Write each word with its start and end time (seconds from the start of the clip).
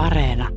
Areena. 0.00 0.48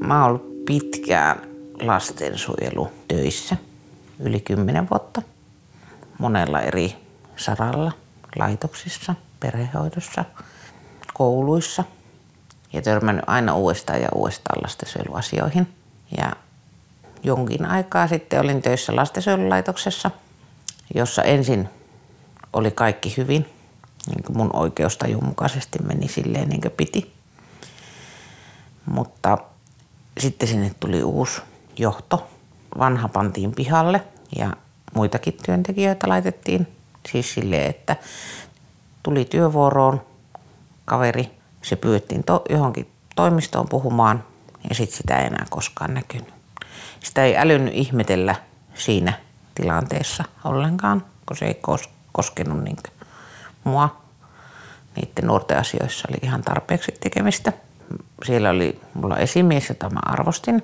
Mä 0.00 0.24
oon 0.24 0.30
ollut 0.30 0.64
pitkään 0.64 1.36
lastensuojelutöissä, 1.80 3.56
yli 4.20 4.40
kymmenen 4.40 4.90
vuotta, 4.90 5.22
monella 6.18 6.60
eri 6.60 6.94
saralla, 7.36 7.92
laitoksissa, 8.36 9.14
perhehoidossa, 9.40 10.24
kouluissa 11.14 11.84
ja 12.72 12.82
törmännyt 12.82 13.24
aina 13.26 13.56
uudestaan 13.56 14.02
ja 14.02 14.08
uudestaan 14.14 14.62
lastensuojeluasioihin. 14.62 15.68
Ja 16.16 16.32
jonkin 17.22 17.66
aikaa 17.66 18.08
sitten 18.08 18.40
olin 18.40 18.62
töissä 18.62 18.96
lastensuojelulaitoksessa, 18.96 20.10
jossa 20.94 21.22
ensin 21.22 21.68
oli 22.52 22.70
kaikki 22.70 23.14
hyvin, 23.16 23.48
niin 24.08 24.24
kuin 24.24 24.36
mun 24.36 24.50
oikeustajun 24.52 25.24
mukaisesti 25.24 25.78
meni 25.78 26.08
silleen 26.08 26.48
niin 26.48 26.60
kuin 26.60 26.72
piti. 26.72 27.12
Mutta 28.86 29.38
sitten 30.18 30.48
sinne 30.48 30.70
tuli 30.80 31.02
uusi 31.02 31.42
johto. 31.78 32.28
Vanha 32.78 33.08
pantiin 33.08 33.52
pihalle 33.52 34.02
ja 34.38 34.52
muitakin 34.94 35.36
työntekijöitä 35.46 36.08
laitettiin. 36.08 36.81
Siis 37.08 37.34
silleen, 37.34 37.70
että 37.70 37.96
tuli 39.02 39.24
työvuoroon 39.24 40.02
kaveri, 40.84 41.30
se 41.62 41.76
pyydettiin 41.76 42.24
to- 42.24 42.44
johonkin 42.50 42.92
toimistoon 43.16 43.68
puhumaan 43.68 44.24
ja 44.68 44.74
sitten 44.74 44.96
sitä 44.96 45.18
ei 45.18 45.26
enää 45.26 45.46
koskaan 45.50 45.94
näkynyt. 45.94 46.34
Sitä 47.00 47.24
ei 47.24 47.36
älynyt 47.36 47.74
ihmetellä 47.74 48.34
siinä 48.74 49.12
tilanteessa 49.54 50.24
ollenkaan, 50.44 51.04
kun 51.26 51.36
se 51.36 51.44
ei 51.44 51.60
kos- 51.70 51.90
koskenut 52.12 52.64
niin 52.64 52.76
mua. 53.64 54.02
Niiden 54.96 55.26
nuorten 55.26 55.58
asioissa 55.58 56.08
oli 56.10 56.18
ihan 56.22 56.42
tarpeeksi 56.42 56.92
tekemistä. 57.00 57.52
Siellä 58.24 58.50
oli 58.50 58.80
mulla 58.94 59.16
esimies, 59.16 59.68
jota 59.68 59.90
mä 59.90 60.00
arvostin. 60.02 60.62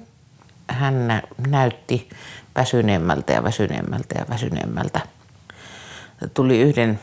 Hän 0.68 1.08
nä- 1.08 1.22
näytti 1.48 2.08
väsyneemmältä 2.56 3.32
ja 3.32 3.44
väsyneemmältä 3.44 4.18
ja 4.18 4.26
väsyneemmältä. 4.30 5.00
Tuli 6.34 6.60
yhden 6.60 7.00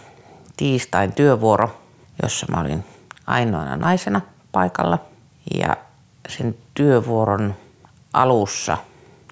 tiistain 0.58 1.14
työvuoro, 1.14 1.82
jossa 2.24 2.46
mä 2.50 2.62
olin 2.62 2.86
ainoana 3.28 3.78
naisena 3.78 4.22
paikalla. 4.52 5.00
Ja 5.60 5.78
sen 6.30 6.56
työvuoron 6.74 7.56
alussa 8.14 8.78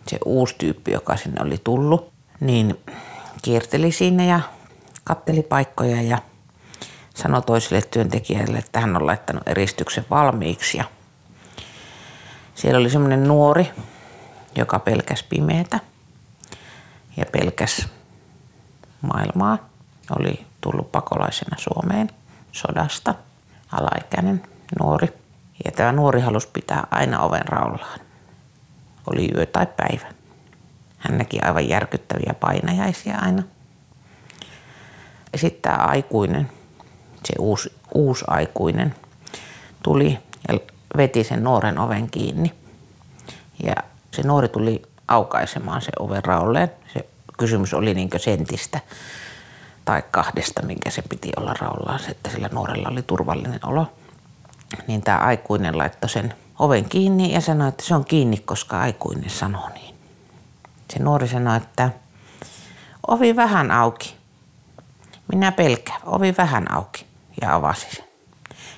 se 0.07 0.19
uusi 0.25 0.55
tyyppi, 0.57 0.91
joka 0.91 1.17
sinne 1.17 1.41
oli 1.41 1.61
tullut, 1.63 2.13
niin 2.39 2.79
kierteli 3.41 3.91
siinä 3.91 4.25
ja 4.25 4.39
katteli 5.03 5.41
paikkoja 5.41 6.01
ja 6.01 6.17
sanoi 7.15 7.41
toiselle 7.41 7.81
työntekijälle, 7.81 8.57
että 8.57 8.79
hän 8.79 8.95
on 8.95 9.05
laittanut 9.05 9.47
eristyksen 9.47 10.05
valmiiksi. 10.09 10.77
Ja 10.77 10.83
siellä 12.55 12.79
oli 12.79 12.89
semmoinen 12.89 13.27
nuori, 13.27 13.71
joka 14.55 14.79
pelkäsi 14.79 15.25
pimeätä 15.29 15.79
ja 17.17 17.25
pelkäsi 17.31 17.85
maailmaa. 19.01 19.72
Oli 20.19 20.45
tullut 20.61 20.91
pakolaisena 20.91 21.57
Suomeen 21.59 22.09
sodasta, 22.51 23.15
alaikäinen 23.71 24.43
nuori. 24.79 25.07
Ja 25.65 25.71
tämä 25.71 25.91
nuori 25.91 26.21
halusi 26.21 26.49
pitää 26.53 26.87
aina 26.91 27.19
oven 27.19 27.47
raollaan. 27.47 27.99
Oli 29.07 29.31
yö 29.35 29.45
tai 29.45 29.65
päivä. 29.65 30.13
Hän 30.97 31.17
näki 31.17 31.39
aivan 31.41 31.69
järkyttäviä 31.69 32.33
painajaisia 32.39 33.17
aina. 33.17 33.43
Ja 35.33 35.39
sitten 35.39 35.61
tämä 35.61 35.85
aikuinen, 35.85 36.49
se 37.25 37.33
uusi, 37.39 37.73
uusi 37.93 38.25
aikuinen, 38.27 38.95
tuli 39.83 40.19
ja 40.47 40.59
veti 40.97 41.23
sen 41.23 41.43
nuoren 41.43 41.79
oven 41.79 42.09
kiinni. 42.09 42.53
Ja 43.63 43.75
se 44.11 44.23
nuori 44.23 44.47
tuli 44.47 44.81
aukaisemaan 45.07 45.81
se 45.81 45.91
oven 45.99 46.25
raolleen. 46.25 46.71
Se 46.93 47.05
kysymys 47.37 47.73
oli 47.73 47.93
niin 47.93 48.09
sentistä 48.17 48.79
tai 49.85 50.03
kahdesta, 50.11 50.61
minkä 50.61 50.89
se 50.89 51.01
piti 51.01 51.31
olla 51.37 51.53
raollaan, 51.53 51.99
että 52.11 52.29
sillä 52.29 52.49
nuorella 52.51 52.89
oli 52.89 53.01
turvallinen 53.01 53.65
olo. 53.65 53.91
Niin 54.87 55.01
tämä 55.01 55.17
aikuinen 55.17 55.77
laittoi 55.77 56.09
sen 56.09 56.33
oven 56.59 56.85
kiinni 56.85 57.33
ja 57.33 57.41
sanoi, 57.41 57.69
että 57.69 57.83
se 57.85 57.95
on 57.95 58.05
kiinni, 58.05 58.37
koska 58.37 58.79
aikuinen 58.79 59.29
sanoo 59.29 59.69
niin. 59.73 59.95
Se 60.93 60.99
nuori 60.99 61.27
sanoi, 61.27 61.57
että 61.57 61.89
ovi 63.07 63.35
vähän 63.35 63.71
auki. 63.71 64.15
Minä 65.33 65.51
pelkään, 65.51 66.01
ovi 66.05 66.33
vähän 66.37 66.71
auki 66.71 67.05
ja 67.41 67.55
avasi 67.55 67.87
sen. 67.95 68.05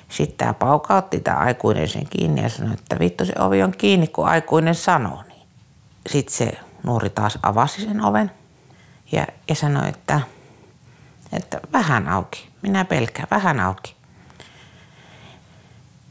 Sitten 0.08 0.38
tämä 0.38 0.54
paukautti 0.54 1.20
tämä 1.20 1.36
aikuinen 1.36 1.88
sen 1.88 2.06
kiinni 2.06 2.42
ja 2.42 2.48
sanoi, 2.48 2.74
että 2.74 2.98
vittu 2.98 3.24
se 3.24 3.32
ovi 3.38 3.62
on 3.62 3.72
kiinni, 3.78 4.06
kun 4.06 4.28
aikuinen 4.28 4.74
sanoo 4.74 5.22
niin. 5.28 5.48
Sitten 6.06 6.34
se 6.34 6.52
nuori 6.82 7.10
taas 7.10 7.38
avasi 7.42 7.82
sen 7.82 8.04
oven 8.04 8.30
ja, 9.12 9.26
ja 9.48 9.54
sanoi, 9.54 9.88
että, 9.88 10.20
että 11.32 11.60
vähän 11.72 12.08
auki. 12.08 12.48
Minä 12.62 12.84
pelkään, 12.84 13.28
vähän 13.30 13.60
auki. 13.60 13.96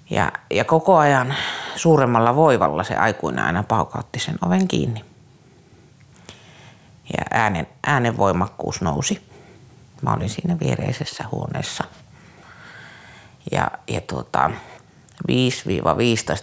Ja, 0.09 0.31
ja 0.51 0.65
koko 0.65 0.97
ajan 0.97 1.35
suuremmalla 1.75 2.35
voivalla 2.35 2.83
se 2.83 2.95
aikuinen 2.95 3.45
aina 3.45 3.63
paukautti 3.63 4.19
sen 4.19 4.35
oven 4.45 4.67
kiinni. 4.67 5.05
Ja 7.17 7.23
äänen, 7.31 7.67
äänen 7.87 8.17
voimakkuus 8.17 8.81
nousi. 8.81 9.29
Mä 10.01 10.13
olin 10.13 10.29
siinä 10.29 10.59
viereisessä 10.59 11.23
huoneessa. 11.31 11.83
Ja, 13.51 13.71
ja 13.87 14.01
tuota, 14.01 14.51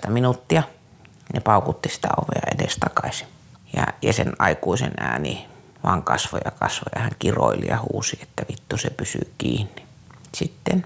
5-15 0.07 0.11
minuuttia 0.11 0.63
ne 1.35 1.41
paukutti 1.41 1.89
sitä 1.89 2.09
ovea 2.17 2.43
edestakaisin. 2.55 3.27
Ja, 3.77 3.87
ja 4.03 4.13
sen 4.13 4.33
aikuisen 4.39 4.93
ääni 5.01 5.49
vaan 5.85 6.03
kasvoi 6.03 6.41
ja 6.45 6.51
kasvoi 6.51 6.91
ja 6.95 7.01
hän 7.01 7.13
kiroili 7.19 7.67
ja 7.67 7.79
huusi, 7.93 8.19
että 8.23 8.43
vittu 8.49 8.77
se 8.77 8.91
pysyy 8.91 9.33
kiinni. 9.39 9.87
Sitten 10.35 10.85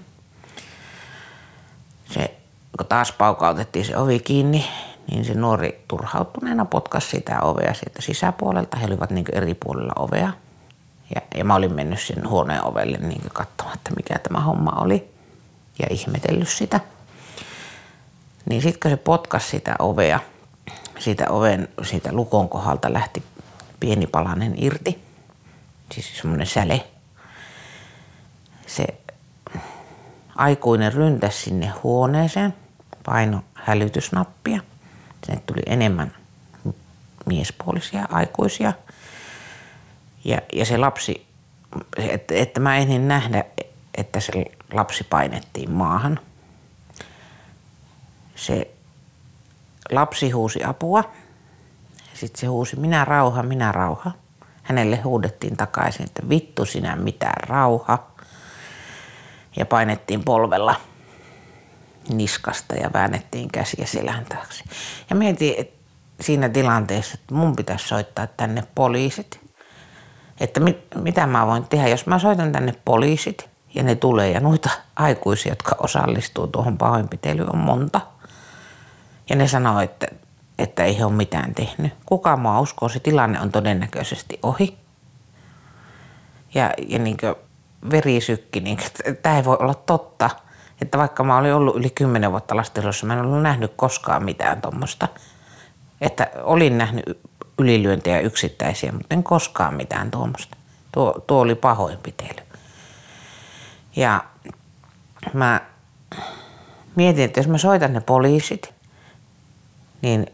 se, 2.13 2.37
kun 2.77 2.87
taas 2.87 3.11
paukautettiin 3.11 3.85
se 3.85 3.97
ovi 3.97 4.19
kiinni, 4.19 4.65
niin 5.11 5.25
se 5.25 5.33
nuori 5.33 5.83
turhautuneena 5.87 6.65
potkasi 6.65 7.09
sitä 7.09 7.39
ovea 7.41 7.73
sieltä 7.73 8.01
sisäpuolelta. 8.01 8.77
He 8.77 8.85
olivat 8.85 9.09
niin 9.09 9.25
eri 9.31 9.53
puolella 9.53 9.93
ovea. 9.95 10.33
Ja, 11.15 11.21
ja 11.35 11.45
mä 11.45 11.55
olin 11.55 11.73
mennyt 11.73 11.99
sen 11.99 12.29
huoneen 12.29 12.63
ovelle 12.63 12.97
niin 12.97 13.21
katsomaan, 13.33 13.77
että 13.77 13.91
mikä 13.95 14.19
tämä 14.19 14.39
homma 14.39 14.71
oli. 14.71 15.11
Ja 15.79 15.87
ihmetellyt 15.89 16.49
sitä. 16.49 16.79
Niin 18.49 18.61
sitten 18.61 18.79
kun 18.79 18.91
se 18.91 18.97
potkasi 18.97 19.49
sitä 19.49 19.75
ovea, 19.79 20.19
siitä 20.99 21.29
oven, 21.29 21.67
siitä 21.83 22.13
lukon 22.13 22.49
kohdalta 22.49 22.93
lähti 22.93 23.23
pieni 23.79 24.07
palanen 24.07 24.53
irti. 24.57 25.01
Siis 25.91 26.17
semmoinen 26.17 26.47
säle. 26.47 26.87
Se 28.67 28.87
aikuinen 30.35 30.93
ryntäsi 30.93 31.41
sinne 31.41 31.67
huoneeseen, 31.83 32.53
paino 33.05 33.43
hälytysnappia. 33.53 34.61
Sinne 35.25 35.41
tuli 35.45 35.61
enemmän 35.65 36.15
miespuolisia 37.25 38.07
aikuisia. 38.11 38.73
Ja, 40.23 40.41
ja 40.53 40.65
se 40.65 40.77
lapsi, 40.77 41.27
että, 41.97 42.35
että 42.35 42.59
mä 42.59 42.77
ehdin 42.77 43.07
nähdä, 43.07 43.43
että 43.95 44.19
se 44.19 44.45
lapsi 44.73 45.03
painettiin 45.03 45.71
maahan. 45.71 46.19
Se 48.35 48.71
lapsi 49.91 50.29
huusi 50.29 50.63
apua. 50.63 51.11
Sitten 52.17 52.39
se 52.39 52.47
huusi, 52.47 52.75
minä 52.75 53.05
rauha, 53.05 53.43
minä 53.43 53.71
rauha. 53.71 54.11
Hänelle 54.63 54.95
huudettiin 54.95 55.57
takaisin, 55.57 56.05
että 56.05 56.29
vittu 56.29 56.65
sinä 56.65 56.95
mitään 56.95 57.47
rauha. 57.49 58.07
Ja 59.57 59.65
painettiin 59.65 60.23
polvella 60.23 60.75
niskasta 62.09 62.75
ja 62.75 62.89
väännettiin 62.93 63.47
käsiä 63.47 63.85
selän 63.85 64.25
taakse. 64.25 64.63
Ja 65.09 65.15
mietin 65.15 65.53
että 65.57 65.77
siinä 66.21 66.49
tilanteessa, 66.49 67.17
että 67.21 67.35
mun 67.35 67.55
pitäisi 67.55 67.87
soittaa 67.87 68.27
tänne 68.27 68.63
poliisit. 68.75 69.39
Että 70.39 70.59
mit, 70.59 70.77
mitä 70.95 71.27
mä 71.27 71.47
voin 71.47 71.65
tehdä, 71.65 71.87
jos 71.87 72.05
mä 72.05 72.19
soitan 72.19 72.51
tänne 72.51 72.75
poliisit 72.85 73.49
ja 73.73 73.83
ne 73.83 73.95
tulee 73.95 74.31
ja 74.31 74.39
noita 74.39 74.69
aikuisia, 74.95 75.51
jotka 75.51 75.75
osallistuu 75.79 76.47
tuohon 76.47 76.77
pahoinpitelyyn 76.77 77.55
on 77.55 77.59
monta. 77.59 78.01
Ja 79.29 79.35
ne 79.35 79.47
sanoo, 79.47 79.79
että, 79.79 80.07
että 80.57 80.83
ei 80.83 80.97
he 80.97 81.05
ole 81.05 81.13
mitään 81.13 81.55
tehnyt. 81.55 81.93
Kuka 82.05 82.37
mua 82.37 82.59
uskoo, 82.59 82.89
se 82.89 82.99
tilanne 82.99 83.41
on 83.41 83.51
todennäköisesti 83.51 84.39
ohi. 84.43 84.77
Ja, 86.53 86.73
ja 86.87 86.99
niin 86.99 87.17
kuin 87.17 87.35
verisykki, 87.91 88.59
niin 88.59 88.77
tämä 89.21 89.37
ei 89.37 89.45
voi 89.45 89.57
olla 89.59 89.73
totta. 89.73 90.29
Että 90.81 90.97
vaikka 90.97 91.23
mä 91.23 91.37
olin 91.37 91.53
ollut 91.53 91.75
yli 91.75 91.89
kymmenen 91.89 92.31
vuotta 92.31 92.55
lastensuojelussa, 92.55 93.05
mä 93.05 93.13
en 93.13 93.25
ollut 93.25 93.41
nähnyt 93.41 93.73
koskaan 93.75 94.23
mitään 94.23 94.61
tuommoista. 94.61 95.07
Että 96.01 96.29
olin 96.43 96.77
nähnyt 96.77 97.05
ylilyöntejä 97.59 98.19
yksittäisiä, 98.19 98.91
mutta 98.91 99.15
en 99.15 99.23
koskaan 99.23 99.73
mitään 99.73 100.11
tuommoista. 100.11 100.57
Tuo, 100.91 101.23
tuo 101.27 101.41
oli 101.41 101.55
pahoinpitely. 101.55 102.47
Ja 103.95 104.23
mä 105.33 105.61
mietin, 106.95 107.23
että 107.23 107.39
jos 107.39 107.47
mä 107.47 107.57
soitan 107.57 107.93
ne 107.93 108.01
poliisit, 108.01 108.73
niin 110.01 110.27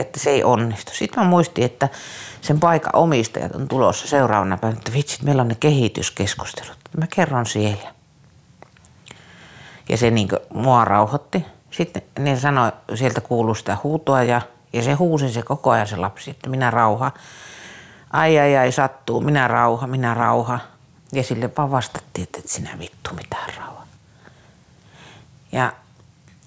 että 0.00 0.20
se 0.20 0.30
ei 0.30 0.44
onnistu. 0.44 0.92
Sitten 0.94 1.24
mä 1.24 1.30
muistin, 1.30 1.64
että 1.64 1.88
sen 2.40 2.60
paikan 2.60 2.96
omistajat 2.96 3.54
on 3.54 3.68
tulossa 3.68 4.08
seuraavana 4.08 4.56
päivänä, 4.56 4.78
että 4.78 4.92
vitsit, 4.92 5.22
meillä 5.22 5.42
on 5.42 5.48
ne 5.48 5.54
kehityskeskustelut. 5.54 6.78
Mä 6.96 7.06
kerron 7.06 7.46
siellä. 7.46 7.94
Ja 9.88 9.96
se 9.96 10.10
niin 10.10 10.28
mua 10.54 10.84
rauhoitti. 10.84 11.44
Sitten 11.70 12.02
ne 12.18 12.40
sanoi, 12.40 12.72
sieltä 12.94 13.20
kuuluu 13.20 13.54
sitä 13.54 13.76
huutoa 13.82 14.22
ja, 14.22 14.40
ja 14.72 14.82
se 14.82 14.92
huusi 14.92 15.32
se 15.32 15.42
koko 15.42 15.70
ajan 15.70 15.86
se 15.86 15.96
lapsi, 15.96 16.30
että 16.30 16.50
minä 16.50 16.70
rauha. 16.70 17.12
Ai 18.12 18.38
ai 18.38 18.56
ai 18.56 18.72
sattuu, 18.72 19.20
minä 19.20 19.48
rauha, 19.48 19.86
minä 19.86 20.14
rauha. 20.14 20.60
Ja 21.12 21.22
sille 21.22 21.50
vaan 21.56 21.70
vastattiin, 21.70 22.22
että 22.22 22.38
et 22.38 22.48
sinä 22.48 22.78
vittu 22.78 23.14
mitään 23.14 23.52
rauha. 23.58 23.86
Ja 25.52 25.72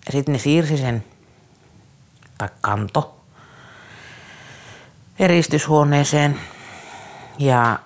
sitten 0.10 0.34
ne 0.34 0.40
siirsi 0.40 0.78
sen, 0.78 1.04
tai 2.38 2.50
kanto, 2.62 3.23
eristyshuoneeseen. 5.20 6.40
Ja, 7.40 7.80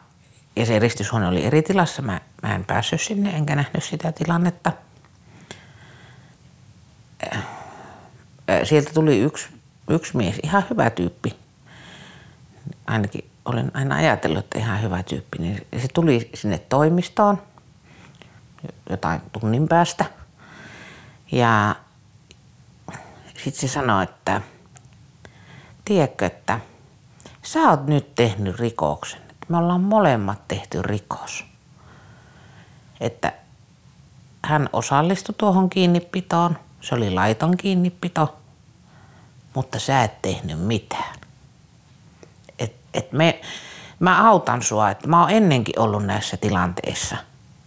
ja 0.56 0.66
se 0.66 0.76
eristyshuone 0.76 1.28
oli 1.28 1.46
eri 1.46 1.62
tilassa. 1.62 2.02
Mä, 2.02 2.22
mä 2.44 2.56
en 2.56 2.66
päässyt 2.66 3.02
sinne, 3.02 3.30
enkä 3.30 3.56
nähnyt 3.56 3.84
sitä 3.84 4.12
tilannetta. 4.12 4.72
Sieltä 8.64 8.94
tuli 8.94 9.20
yksi, 9.20 9.48
yksi 9.90 10.18
mies, 10.18 10.36
ihan 10.44 10.66
hyvä 10.70 10.90
tyyppi. 10.90 11.36
Ainakin 12.88 13.30
olen 13.46 13.72
aina 13.74 13.96
ajatellut, 13.96 14.40
että 14.40 14.60
ihan 14.60 14.82
hyvä 14.82 15.04
tyyppi. 15.04 15.38
Niin 15.38 15.68
se 15.82 15.88
tuli 15.94 16.30
sinne 16.34 16.58
toimistoon 16.58 17.42
jotain 18.90 19.22
tunnin 19.32 19.68
päästä. 19.68 20.06
Ja 21.32 21.76
sitten 23.44 23.62
se 23.62 23.68
sanoi, 23.68 24.04
että 24.04 24.42
tiedätkö, 25.86 26.26
että 26.26 26.60
sä 27.48 27.60
oot 27.70 27.88
nyt 27.88 28.16
tehnyt 28.16 28.60
rikoksen. 28.60 29.22
Me 29.48 29.58
ollaan 29.58 29.82
molemmat 29.82 30.48
tehty 30.48 30.82
rikos. 30.82 31.46
Että 33.00 33.34
hän 34.44 34.70
osallistui 34.74 35.36
tuohon 35.38 35.70
kiinnipitoon. 35.70 36.58
Se 36.82 36.96
oli 36.96 37.12
laiton 37.12 37.58
kiinnipito, 37.58 38.38
mutta 39.54 39.80
sä 39.80 40.04
et 40.04 40.22
tehnyt 40.22 40.60
mitään. 40.60 41.16
Et, 42.60 42.76
et 42.94 43.12
me, 43.12 43.42
mä 44.00 44.30
autan 44.30 44.64
sua, 44.64 44.90
että 44.90 45.08
mä 45.08 45.22
oon 45.22 45.32
ennenkin 45.32 45.80
ollut 45.80 46.06
näissä 46.06 46.38
tilanteissa, 46.38 47.18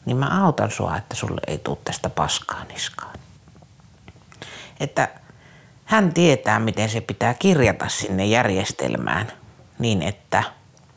niin 0.07 0.17
mä 0.17 0.45
autan 0.45 0.71
sua, 0.71 0.97
että 0.97 1.15
sulle 1.15 1.41
ei 1.47 1.59
tule 1.59 1.79
tästä 1.85 2.11
paskaa 2.11 2.65
niskaan. 2.65 3.19
Että 4.81 5.09
hän 5.85 6.15
tietää, 6.15 6.59
miten 6.59 6.89
se 6.89 7.01
pitää 7.01 7.35
kirjata 7.35 7.89
sinne 7.89 8.27
järjestelmään– 8.27 9.33
niin, 9.81 10.03
että, 10.03 10.43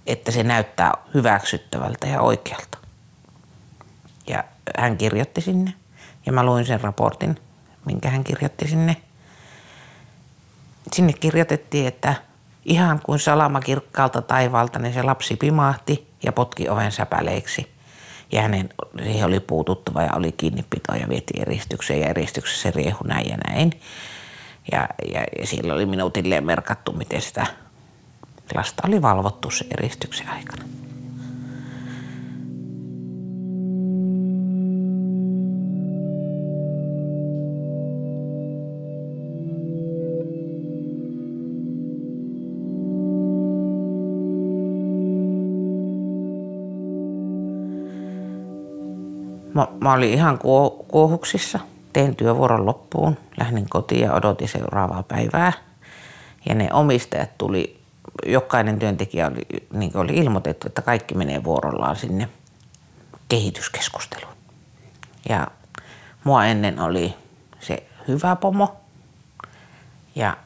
että 0.07 0.31
se 0.31 0.43
näyttää 0.43 0.93
hyväksyttävältä 1.13 2.07
ja 2.07 2.21
oikealta. 2.21 2.77
Ja 4.27 4.43
hän 4.77 4.97
kirjoitti 4.97 5.41
sinne 5.41 5.73
ja 6.25 6.33
mä 6.33 6.43
luin 6.43 6.65
sen 6.65 6.81
raportin, 6.81 7.39
minkä 7.85 8.09
hän 8.09 8.23
kirjoitti 8.23 8.67
sinne. 8.67 8.97
Sinne 10.93 11.13
kirjoitettiin, 11.13 11.87
että 11.87 12.15
ihan 12.65 12.99
kuin 13.03 13.19
salama 13.19 13.59
kirkkaalta 13.59 14.21
taivaalta, 14.21 14.79
niin 14.79 14.93
se 14.93 15.03
lapsi 15.03 15.35
pimahti 15.35 16.07
ja 16.23 16.31
potki 16.31 16.69
oven 16.69 16.91
säpäleiksi. 16.91 17.73
Ja 18.31 18.41
hänen, 18.41 18.69
siihen 19.03 19.25
oli 19.25 19.39
puututtava 19.39 20.01
ja 20.01 20.13
oli 20.15 20.31
kiinnipito 20.31 20.95
ja 20.95 21.09
vietiin 21.09 21.41
eristykseen 21.41 22.01
ja 22.01 22.07
eristyksessä 22.07 22.61
se 22.61 22.71
riehu 22.71 23.03
näin 23.03 23.29
ja 23.29 23.37
näin. 23.37 23.71
Ja, 24.71 24.87
ja, 25.13 25.23
ja 25.39 25.47
siellä 25.47 25.73
oli 25.73 25.85
minuutilleen 25.85 26.45
merkattu, 26.45 26.91
miten 26.91 27.21
sitä 27.21 27.47
Lasta 28.55 28.83
oli 28.87 29.01
valvottu 29.01 29.51
se 29.51 29.65
eristyksen 29.71 30.29
aikana. 30.29 30.63
Mä, 49.53 49.67
mä 49.81 49.93
olin 49.93 50.13
ihan 50.13 50.39
kuohuksissa. 50.87 51.59
Tein 51.93 52.15
työvuoron 52.15 52.65
loppuun, 52.65 53.17
lähdin 53.37 53.69
kotiin 53.69 54.01
ja 54.01 54.13
odotin 54.13 54.47
seuraavaa 54.47 55.03
päivää. 55.03 55.53
Ja 56.45 56.55
ne 56.55 56.69
omistajat 56.73 57.37
tuli 57.37 57.82
jokainen 58.25 58.79
työntekijä 58.79 59.27
oli, 59.27 59.67
niin 59.73 59.97
oli 59.97 60.15
ilmoitettu, 60.15 60.67
että 60.67 60.81
kaikki 60.81 61.15
menee 61.15 61.43
vuorollaan 61.43 61.95
sinne 61.95 62.29
kehityskeskusteluun. 63.29 64.33
Ja 65.29 65.47
mua 66.23 66.45
ennen 66.45 66.79
oli 66.79 67.13
se 67.59 67.83
hyvä 68.07 68.35
pomo 68.35 68.81
ja, 70.15 70.37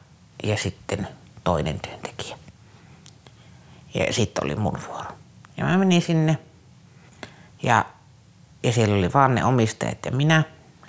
ja 0.44 0.56
sitten 0.56 1.08
toinen 1.44 1.80
työntekijä. 1.80 2.38
Ja 3.94 4.12
sitten 4.12 4.44
oli 4.44 4.54
mun 4.54 4.78
vuoro. 4.88 5.10
Ja 5.56 5.64
mä 5.64 5.78
menin 5.78 6.02
sinne 6.02 6.38
ja, 7.62 7.84
ja 8.62 8.72
siellä 8.72 8.96
oli 8.96 9.12
vaan 9.12 9.34
ne 9.34 9.44
omistajat 9.44 9.98
ja 10.04 10.12
minä. 10.12 10.42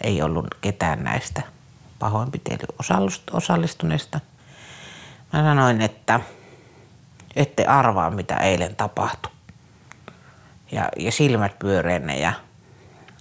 Ei 0.03 0.21
ollut 0.21 0.47
ketään 0.62 1.03
näistä 1.03 1.41
pahoinpitely 2.00 2.65
osallistuneista. 3.33 4.19
Mä 5.33 5.44
sanoin, 5.44 5.81
että– 5.81 6.19
ette 7.35 7.65
arvaa, 7.65 8.09
mitä 8.09 8.35
eilen 8.35 8.75
tapahtui. 8.75 9.31
Ja, 10.71 10.89
ja 10.97 11.11
silmät 11.11 11.59
pyöreänä 11.59 12.15
ja, 12.15 12.33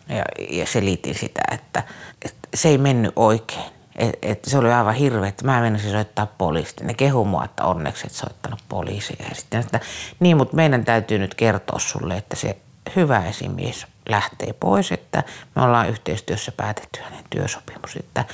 ja, 0.08 0.25
ja 0.50 0.66
selitin 0.66 1.14
sitä, 1.14 1.41
että, 1.50 1.82
että 2.24 2.48
se 2.55 2.69
ei 2.69 2.79
mennyt 2.79 3.12
oikein. 3.17 3.72
Et, 3.96 4.19
et 4.22 4.44
se 4.44 4.58
oli 4.58 4.72
aivan 4.72 4.94
hirveä, 4.94 5.29
että 5.29 5.44
mä 5.44 5.60
menisin 5.60 5.91
soittaa 5.91 6.27
poliisille. 6.27 6.86
Ne 6.86 6.94
kehu 6.94 7.24
mua, 7.24 7.44
että 7.44 7.65
onneksi 7.65 8.06
et 8.06 8.12
soittanut 8.12 8.60
poliisia. 8.69 9.24
Ja 9.29 9.34
sitten 9.34 9.60
että 9.60 9.81
niin, 10.20 10.36
mutta 10.36 10.56
meidän 10.56 10.84
täytyy 10.84 11.19
nyt 11.19 11.34
kertoa 11.34 11.79
sulle, 11.79 12.17
että 12.17 12.36
se 12.36 12.56
hyvä 12.96 13.24
esimies 13.27 13.86
lähtee 14.08 14.53
pois, 14.53 14.93
että 14.93 15.24
me 15.56 15.62
ollaan 15.62 15.88
yhteistyössä 15.88 16.53
päätetty 16.53 17.00
hänen 17.05 17.24
työsopimus. 17.31 17.96
Että 17.96 18.24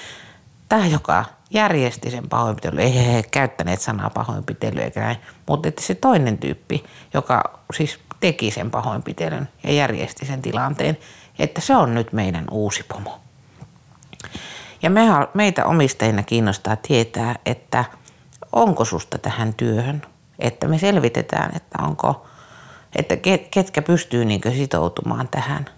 tämä, 0.68 0.86
joka 0.86 1.24
järjesti 1.54 2.10
sen 2.10 2.28
pahoinpitelyn, 2.28 2.78
ei 2.78 3.06
he 3.06 3.22
käyttäneet 3.30 3.80
sanaa 3.80 4.10
pahoinpitely 4.10 4.80
eikä 4.80 5.00
näin, 5.00 5.16
mutta 5.48 5.68
että 5.68 5.82
se 5.82 5.94
toinen 5.94 6.38
tyyppi, 6.38 6.84
joka 7.14 7.60
siis 7.76 7.98
teki 8.20 8.50
sen 8.50 8.70
pahoinpitelyn 8.70 9.48
ja 9.64 9.72
järjesti 9.72 10.26
sen 10.26 10.42
tilanteen, 10.42 10.98
että 11.38 11.60
se 11.60 11.76
on 11.76 11.94
nyt 11.94 12.12
meidän 12.12 12.44
uusi 12.50 12.82
pomo. 12.82 13.20
Ja 14.82 14.90
me, 14.90 15.02
meitä 15.34 15.64
omistajina 15.64 16.22
kiinnostaa 16.22 16.76
tietää, 16.76 17.36
että 17.46 17.84
onko 18.52 18.84
susta 18.84 19.18
tähän 19.18 19.54
työhön, 19.54 20.02
että 20.38 20.68
me 20.68 20.78
selvitetään, 20.78 21.56
että 21.56 21.78
onko, 21.82 22.26
että 22.96 23.16
ketkä 23.50 23.82
pystyy 23.82 24.24
niin 24.24 24.40
sitoutumaan 24.56 25.28
tähän– 25.28 25.64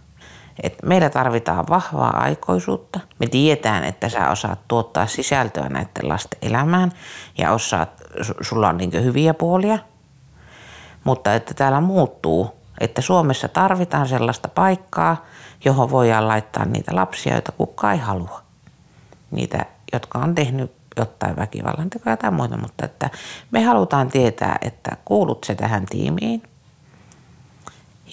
et 0.63 0.75
meillä 0.83 1.11
tarvitaan 1.11 1.65
vahvaa 1.69 2.17
aikoisuutta. 2.21 3.01
Me 3.19 3.27
tiedetään, 3.27 3.85
että 3.85 4.09
sä 4.09 4.31
osaat 4.31 4.59
tuottaa 4.69 5.07
sisältöä 5.07 5.69
näiden 5.69 6.09
lasten 6.09 6.39
elämään 6.43 6.93
ja 7.39 7.53
osaat, 7.53 8.03
sulla 8.41 8.69
on 8.69 8.77
niin 8.77 9.05
hyviä 9.05 9.35
puolia. 9.35 9.79
Mutta 11.05 11.35
että 11.35 11.55
täällä 11.55 11.81
muuttuu, 11.81 12.51
että 12.81 13.03
Suomessa 13.03 13.49
tarvitaan 13.49 14.09
sellaista 14.09 14.49
paikkaa, 14.49 15.25
johon 15.65 15.91
voidaan 15.91 16.29
laittaa 16.29 16.65
niitä 16.65 16.95
lapsia, 16.95 17.33
joita 17.33 17.53
kukaan 17.53 17.95
ei 17.95 18.01
halua. 18.01 18.43
Niitä, 19.31 19.67
jotka 19.93 20.19
on 20.19 20.35
tehnyt 20.35 20.73
jotain 20.97 21.37
väkivallan 21.37 21.91
tekoja 21.91 22.17
tai 22.17 22.31
muuta, 22.31 22.57
mutta 22.57 22.85
että 22.85 23.11
me 23.51 23.63
halutaan 23.63 24.09
tietää, 24.09 24.59
että 24.63 24.97
kuulut 25.05 25.45
se 25.45 25.55
tähän 25.55 25.87
tiimiin. 25.87 26.43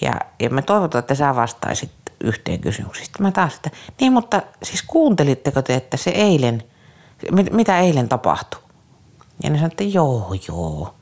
Ja, 0.00 0.12
ja 0.40 0.50
me 0.50 0.62
toivotaan, 0.62 1.00
että 1.00 1.14
sä 1.14 1.36
vastaisit 1.36 2.03
yhteen 2.20 2.60
kysymyksistä. 2.60 3.22
Mä 3.22 3.32
taas, 3.32 3.54
että 3.54 3.70
niin 4.00 4.12
mutta 4.12 4.42
siis 4.62 4.82
kuuntelitteko 4.82 5.62
te, 5.62 5.74
että 5.74 5.96
se 5.96 6.10
eilen, 6.10 6.62
mitä 7.50 7.78
eilen 7.78 8.08
tapahtui? 8.08 8.60
Ja 9.42 9.50
ne 9.50 9.56
sanoi, 9.56 9.70
että 9.70 9.84
joo, 9.84 10.34
joo. 10.48 10.94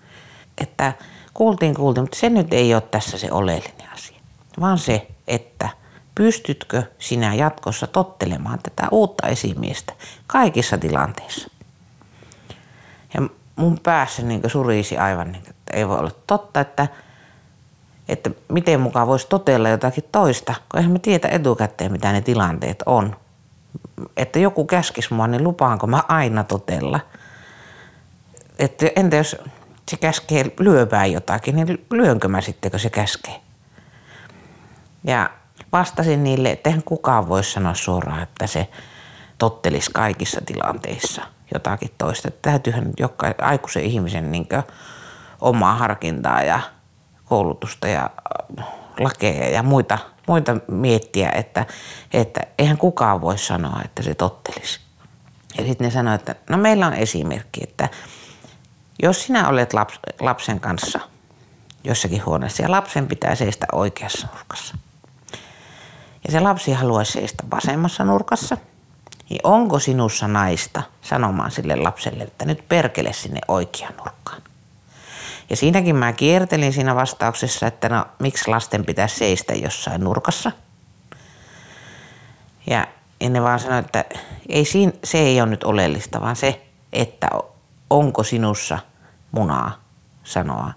Että 0.59 0.93
kuultiin, 1.35 1.75
kuultiin, 1.75 2.03
mutta 2.03 2.19
se 2.19 2.31
nyt 2.31 2.53
ei 2.53 2.75
ole 2.75 2.83
tässä 2.83 3.19
se 3.19 3.33
oleellinen 3.33 3.93
asia. 3.93 4.17
Vaan 4.61 4.79
se, 4.79 5.07
että 5.29 5.69
pystytkö 6.15 6.83
sinä 6.99 7.35
jatkossa 7.35 7.87
tottelemaan 7.87 8.59
tätä 8.63 8.89
uutta 8.91 9.29
esimiestä 9.29 9.93
kaikissa 10.27 10.79
tilanteissa. 10.79 11.51
Ja 13.15 13.23
mun 13.57 13.81
päässä 13.83 14.23
niin 14.23 14.43
surisi 14.47 14.99
aivan, 14.99 15.33
niin, 15.33 15.45
että 15.51 15.77
ei 15.77 15.89
voi 15.89 15.99
olla 15.99 16.11
totta, 16.27 16.61
että, 16.61 16.89
että 18.09 18.31
miten 18.49 18.81
mukaan 18.81 19.07
voisi 19.07 19.27
totella 19.29 19.69
jotakin 19.69 20.05
toista, 20.13 20.55
kun 20.69 20.79
eihän 20.79 20.93
me 20.93 20.99
tiedä 20.99 21.29
etukäteen, 21.29 21.93
mitä 21.93 22.13
ne 22.13 22.21
tilanteet 22.21 22.83
on. 22.87 23.17
Että 24.17 24.39
joku 24.39 24.65
käskisi 24.65 25.15
mua, 25.15 25.27
niin 25.27 25.45
lupaanko 25.45 25.87
mä 25.87 26.03
aina 26.09 26.45
totella. 26.45 27.01
Että 28.59 28.87
entä 28.97 29.17
jos 29.17 29.37
se 29.91 29.97
käskee 29.97 30.45
lyöpään 30.59 31.13
jotakin, 31.13 31.57
niin 31.57 31.87
lyönkö 31.91 32.29
mä 32.29 32.41
sitten, 32.41 32.71
kun 32.71 32.81
se 32.81 32.91
käskee? 32.91 33.41
Ja 35.05 35.31
vastasin 35.73 36.25
niille, 36.25 36.51
että 36.51 36.71
eihän 36.71 36.83
kukaan 36.83 37.29
voi 37.29 37.45
sanoa 37.45 37.75
suoraan, 37.75 38.23
että 38.23 38.47
se 38.47 38.69
tottelisi 39.39 39.91
kaikissa 39.95 40.41
tilanteissa 40.47 41.23
jotakin 41.55 41.91
toista. 41.99 42.29
Että 42.29 42.51
täytyyhän 42.51 42.91
joka 42.99 43.35
aikuisen 43.39 43.83
ihmisen 43.83 44.33
niin 44.33 44.49
omaa 45.41 45.75
harkintaa 45.75 46.43
ja 46.43 46.61
koulutusta 47.33 47.89
ja 47.89 48.11
äh, 48.59 48.67
lakeja 49.01 49.49
ja 49.49 49.63
muita, 49.63 49.99
muita 50.27 50.57
miettiä, 50.69 51.31
että, 51.31 51.67
että 52.13 52.41
eihän 52.59 52.79
kukaan 52.79 53.21
voi 53.21 53.39
sanoa, 53.39 53.81
että 53.85 54.03
se 54.03 54.15
tottelisi. 54.15 54.81
Ja 55.59 55.65
sitten 55.65 55.85
ne 55.85 55.91
sanoivat, 55.91 56.29
että 56.29 56.53
no 56.53 56.59
meillä 56.59 56.87
on 56.87 56.95
esimerkki, 56.95 57.61
että 57.63 57.89
jos 59.03 59.23
sinä 59.27 59.49
olet 59.49 59.73
laps, 59.73 60.01
lapsen 60.21 60.61
kanssa 60.61 61.01
jossakin 61.85 62.27
huoneessa 62.27 62.63
ja 62.63 62.71
lapsen 62.71 63.07
pitää 63.07 63.35
seistä 63.35 63.67
oikeassa 63.73 64.29
nurkassa– 64.35 64.79
ja 66.25 66.33
se 66.33 66.41
lapsi 66.41 66.73
haluaisi 66.73 67.13
seistä 67.13 67.45
vasemmassa 67.51 68.05
nurkassa, 68.05 68.57
niin 69.31 69.41
onko 69.45 69.79
sinussa 69.79 70.29
naista 70.29 70.83
sanomaan 71.03 71.51
sille 71.51 71.77
lapselle, 71.77 72.25
että 72.25 72.45
nyt 72.45 72.69
perkele 72.69 73.13
sinne 73.13 73.41
oikeaan 73.49 73.95
nurkkaan? 73.97 74.22
Ja 75.53 75.57
siinäkin 75.57 75.97
mä 75.97 76.13
kiertelin 76.13 76.73
siinä 76.73 76.95
vastauksessa, 76.95 77.67
että 77.67 77.89
no 77.89 78.07
miksi 78.19 78.51
lasten 78.51 78.85
pitäisi 78.85 79.17
seistä 79.17 79.55
jossain 79.55 80.05
nurkassa. 80.05 80.53
Ja 82.67 82.87
ne 83.31 83.43
vaan 83.43 83.61
sanoi, 83.61 83.79
että 83.79 84.05
ei 84.49 84.65
siinä, 84.65 84.93
se 85.05 85.19
ei 85.19 85.41
ole 85.41 85.51
nyt 85.51 85.65
oleellista, 85.65 86.21
vaan 86.21 86.37
se, 86.37 86.67
että 86.93 87.29
onko 87.91 88.23
sinussa 88.23 88.79
munaa 89.33 89.81
sanoa, 90.25 90.71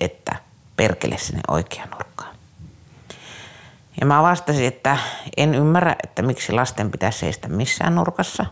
että 0.00 0.36
perkele 0.76 1.18
sinne 1.18 1.40
oikeaan 1.48 1.90
nurkkaan. 1.90 2.36
Ja 4.00 4.06
mä 4.06 4.22
vastasin, 4.22 4.66
että 4.66 4.98
en 5.36 5.54
ymmärrä, 5.54 5.96
että 6.02 6.22
miksi 6.22 6.52
lasten 6.52 6.90
pitäisi 6.90 7.18
seistä 7.18 7.48
missään 7.48 7.94
nurkassa. 7.94 8.46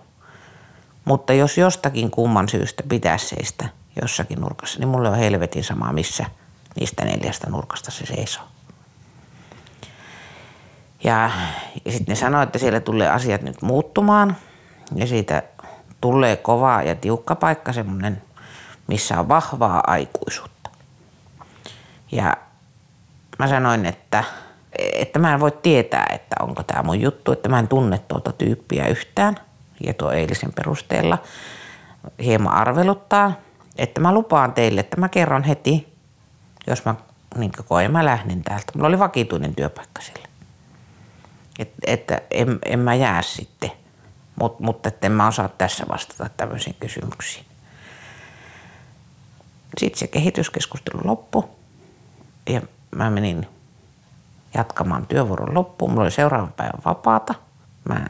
Mutta 1.04 1.32
jos 1.32 1.58
jostakin 1.58 2.10
kumman 2.10 2.48
syystä 2.48 2.82
pitäisi 2.88 3.26
seistä 3.26 3.68
jossakin 4.02 4.40
nurkassa, 4.40 4.78
niin 4.78 4.88
mulle 4.88 5.08
on 5.08 5.16
helvetin 5.16 5.64
sama, 5.64 5.92
missä 5.92 6.24
niistä 6.76 7.04
neljästä 7.04 7.50
nurkasta 7.50 7.90
se 7.90 8.06
seisoo. 8.06 8.44
Ja, 11.04 11.30
ja 11.84 11.92
sitten 11.92 12.12
ne 12.12 12.14
sanoi, 12.14 12.42
että 12.42 12.58
siellä 12.58 12.80
tulee 12.80 13.08
asiat 13.08 13.42
nyt 13.42 13.62
muuttumaan 13.62 14.36
ja 14.94 15.06
siitä 15.06 15.42
tulee 16.00 16.36
kova 16.36 16.82
ja 16.82 16.94
tiukka 16.94 17.34
paikka, 17.34 17.72
semmoinen, 17.72 18.22
missä 18.86 19.20
on 19.20 19.28
vahvaa 19.28 19.82
aikuisuutta. 19.86 20.70
Ja 22.12 22.36
mä 23.38 23.48
sanoin, 23.48 23.86
että 23.86 24.24
että 24.78 25.18
mä 25.18 25.34
en 25.34 25.40
voi 25.40 25.52
tietää, 25.62 26.06
että 26.12 26.36
onko 26.40 26.62
tämä 26.62 26.82
mun 26.82 27.00
juttu, 27.00 27.32
että 27.32 27.48
mä 27.48 27.58
en 27.58 27.68
tunne 27.68 27.98
tuota 27.98 28.32
tyyppiä 28.32 28.86
yhtään. 28.86 29.34
Ja 29.86 29.94
tuo 29.94 30.10
eilisen 30.10 30.52
perusteella 30.52 31.18
hieman 32.24 32.52
arveluttaa, 32.52 33.32
että 33.76 34.00
mä 34.00 34.14
lupaan 34.14 34.52
teille, 34.52 34.80
että 34.80 35.00
mä 35.00 35.08
kerron 35.08 35.42
heti, 35.42 35.94
jos 36.66 36.84
mä 36.84 36.94
niin 37.36 37.52
koen, 37.68 37.92
mä 37.92 38.04
lähden 38.04 38.42
täältä. 38.42 38.72
Mulla 38.74 38.88
oli 38.88 38.98
vakituinen 38.98 39.54
työpaikka 39.54 40.02
sille. 40.02 40.28
Et, 41.58 41.72
että 41.86 42.20
en, 42.30 42.58
en 42.64 42.78
mä 42.78 42.94
jää 42.94 43.22
sitten, 43.22 43.70
Mut, 44.36 44.60
mutta 44.60 44.88
että 44.88 45.06
en 45.06 45.12
mä 45.12 45.26
osaa 45.26 45.48
tässä 45.48 45.86
vastata 45.88 46.30
tämmöisiin 46.36 46.76
kysymyksiin. 46.80 47.44
Sitten 49.78 49.98
se 49.98 50.06
kehityskeskustelu 50.06 51.00
loppui 51.04 51.44
ja 52.48 52.60
mä 52.90 53.10
menin 53.10 53.48
jatkamaan 54.54 55.06
työvuoron 55.06 55.54
loppuun. 55.54 55.90
Mulla 55.90 56.02
oli 56.02 56.10
seuraavan 56.10 56.52
päivän 56.52 56.82
vapaata. 56.84 57.34
Mä 57.88 58.06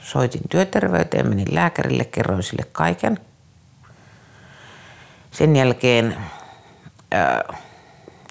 soitin 0.00 0.42
työterveyteen, 0.48 1.28
menin 1.28 1.54
lääkärille, 1.54 2.04
kerroin 2.04 2.42
sille 2.42 2.66
kaiken. 2.72 3.18
Sen 5.34 5.56
jälkeen 5.56 6.16
ää, 7.10 7.54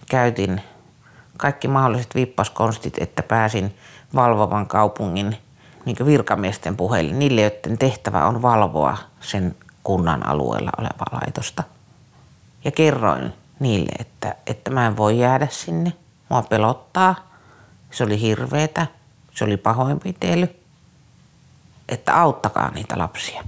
käytin 0.10 0.62
kaikki 1.38 1.68
mahdolliset 1.68 2.16
vippaskonstit, 2.16 2.98
että 2.98 3.24
pääsin 3.24 3.76
valvovan 4.16 4.68
kaupungin 4.68 5.38
niin 5.86 5.98
virkamiesten 6.06 6.78
puheille, 6.78 7.14
niille, 7.14 7.42
joiden 7.42 7.78
tehtävä 7.78 8.28
on 8.28 8.42
valvoa 8.42 8.98
sen 9.20 9.56
kunnan 9.84 10.28
alueella 10.28 10.72
olevaa 10.78 11.20
laitosta. 11.22 11.64
Ja 12.64 12.72
kerroin 12.72 13.34
niille, 13.60 13.92
että, 14.00 14.36
että 14.48 14.72
mä 14.72 14.88
en 14.88 14.98
voi 14.98 15.20
jäädä 15.20 15.48
sinne– 15.52 15.94
Mua 16.34 16.42
pelottaa. 16.42 17.16
Se 17.92 18.04
oli 18.04 18.22
hirveetä. 18.22 18.88
Se 19.32 19.44
oli 19.44 19.58
pahoinpitely. 19.58 20.50
Että 21.90 22.22
auttakaa 22.22 22.72
niitä 22.72 22.98
lapsia. 22.98 23.44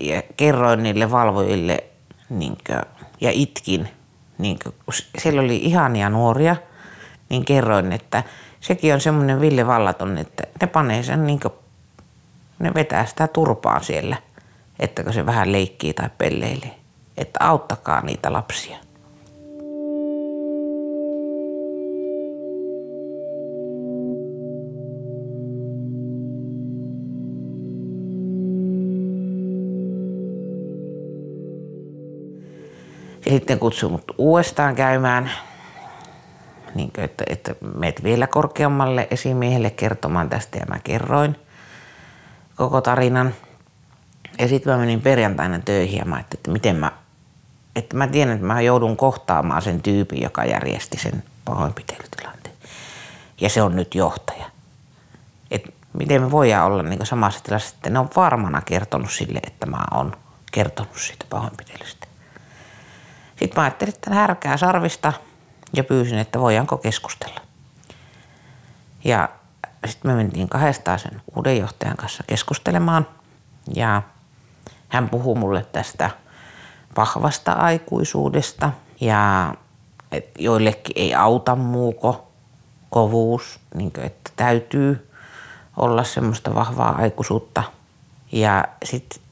Ja 0.00 0.22
kerroin 0.36 0.82
niille 0.82 1.10
valvojille 1.10 1.84
niin 2.30 2.56
kuin, 2.66 3.06
ja 3.20 3.30
itkin. 3.32 3.88
Niin 4.38 4.58
kuin, 4.64 4.74
siellä 5.18 5.42
oli 5.42 5.56
ihania 5.56 6.10
nuoria, 6.10 6.56
niin 7.28 7.44
kerroin, 7.44 7.92
että 7.92 8.22
sekin 8.60 8.94
on 8.94 9.00
semmoinen 9.00 9.40
Ville 9.40 9.66
Vallaton, 9.66 10.18
että 10.18 10.42
ne 10.60 10.66
panee 10.66 11.02
sen 11.02 11.26
niin 11.26 11.40
kuin, 11.40 11.54
ne 12.58 12.74
vetää 12.74 13.06
sitä 13.06 13.28
turpaa 13.28 13.82
siellä, 13.82 14.16
että 14.78 15.04
kun 15.04 15.12
se 15.12 15.26
vähän 15.26 15.52
leikkii 15.52 15.94
tai 15.94 16.10
pelleilee. 16.18 16.74
Että 17.16 17.38
auttakaa 17.44 18.00
niitä 18.00 18.32
lapsia. 18.32 18.76
Sitten 33.30 33.58
kutsui 33.58 33.90
mut 33.90 34.14
uudestaan 34.18 34.74
käymään, 34.74 35.30
niin 36.74 36.90
että, 36.98 37.24
että 37.28 37.54
meet 37.74 38.02
vielä 38.02 38.26
korkeammalle 38.26 39.08
esimiehelle 39.10 39.70
kertomaan 39.70 40.28
tästä 40.28 40.58
ja 40.58 40.66
mä 40.68 40.78
kerroin 40.84 41.36
koko 42.56 42.80
tarinan. 42.80 43.34
Ja 44.38 44.48
sitten 44.48 44.72
mä 44.72 44.78
menin 44.78 45.00
perjantaina 45.00 45.58
töihin 45.58 45.98
ja 45.98 46.04
mä 46.04 46.14
ajattelin, 46.14 46.40
että 46.40 46.50
miten 46.50 46.76
mä, 46.76 46.92
että 47.76 47.96
mä 47.96 48.06
tiedän, 48.06 48.34
että 48.34 48.46
mä 48.46 48.60
joudun 48.60 48.96
kohtaamaan 48.96 49.62
sen 49.62 49.82
tyypin, 49.82 50.22
joka 50.22 50.44
järjesti 50.44 50.98
sen 50.98 51.22
pahoinpitelytilanteen. 51.44 52.54
Ja 53.40 53.48
se 53.48 53.62
on 53.62 53.76
nyt 53.76 53.94
johtaja. 53.94 54.44
Et 55.50 55.74
miten 55.92 56.22
me 56.22 56.30
voidaan 56.30 56.66
olla 56.66 56.82
niin 56.82 57.06
samassa 57.06 57.44
tilassa, 57.44 57.74
että 57.76 57.90
ne 57.90 57.98
on 57.98 58.08
varmana 58.16 58.60
kertonut 58.60 59.10
sille, 59.10 59.40
että 59.46 59.66
mä 59.66 59.84
oon 59.94 60.16
kertonut 60.52 60.98
siitä 60.98 61.24
pahoinpitelystä. 61.30 62.09
Sitten 63.40 63.52
mä 63.56 63.62
ajattelin, 63.62 63.94
että 63.94 64.14
härkää 64.14 64.56
sarvista 64.56 65.12
ja 65.72 65.84
pyysin, 65.84 66.18
että 66.18 66.40
voidaanko 66.40 66.76
keskustella. 66.76 67.40
Ja 69.04 69.28
sitten 69.86 70.10
me 70.10 70.14
mentiin 70.14 70.48
kahdestaan 70.48 70.98
sen 70.98 71.22
uuden 71.36 71.58
johtajan 71.58 71.96
kanssa 71.96 72.24
keskustelemaan 72.26 73.06
ja 73.74 74.02
hän 74.88 75.08
puhuu 75.08 75.34
mulle 75.34 75.66
tästä 75.72 76.10
vahvasta 76.96 77.52
aikuisuudesta 77.52 78.70
ja 79.00 79.54
joillekin 80.38 80.92
ei 80.96 81.14
auta 81.14 81.56
muuko 81.56 82.32
kovuus, 82.90 83.60
niin 83.74 83.92
kuin, 83.92 84.06
että 84.06 84.30
täytyy 84.36 85.10
olla 85.76 86.04
semmoista 86.04 86.54
vahvaa 86.54 86.96
aikuisuutta. 86.96 87.62
Ja 88.32 88.64
sitten 88.84 89.22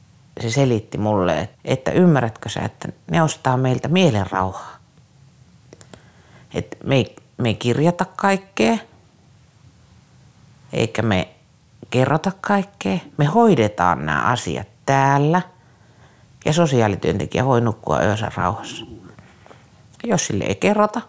se 0.41 0.49
selitti 0.49 0.97
mulle, 0.97 1.49
että 1.65 1.91
ymmärrätkö 1.91 2.49
sä, 2.49 2.59
että 2.59 2.89
ne 3.11 3.21
ostaa 3.21 3.57
meiltä 3.57 3.87
mielen 3.87 4.31
rauhaa. 4.31 4.77
Että 6.53 6.77
me 6.83 6.95
ei, 6.95 7.15
me 7.37 7.49
ei 7.49 7.55
kirjata 7.55 8.05
kaikkea, 8.15 8.77
eikä 10.73 11.01
me 11.01 11.29
kerrota 11.89 12.31
kaikkea. 12.41 12.97
Me 13.17 13.25
hoidetaan 13.25 14.05
nämä 14.05 14.21
asiat 14.21 14.67
täällä 14.85 15.41
ja 16.45 16.53
sosiaalityöntekijä 16.53 17.45
voi 17.45 17.61
nukkua 17.61 18.03
yönsä 18.03 18.31
rauhassa. 18.35 18.85
Jos 20.03 20.27
sille 20.27 20.43
ei 20.43 20.55
kerrota, 20.55 21.01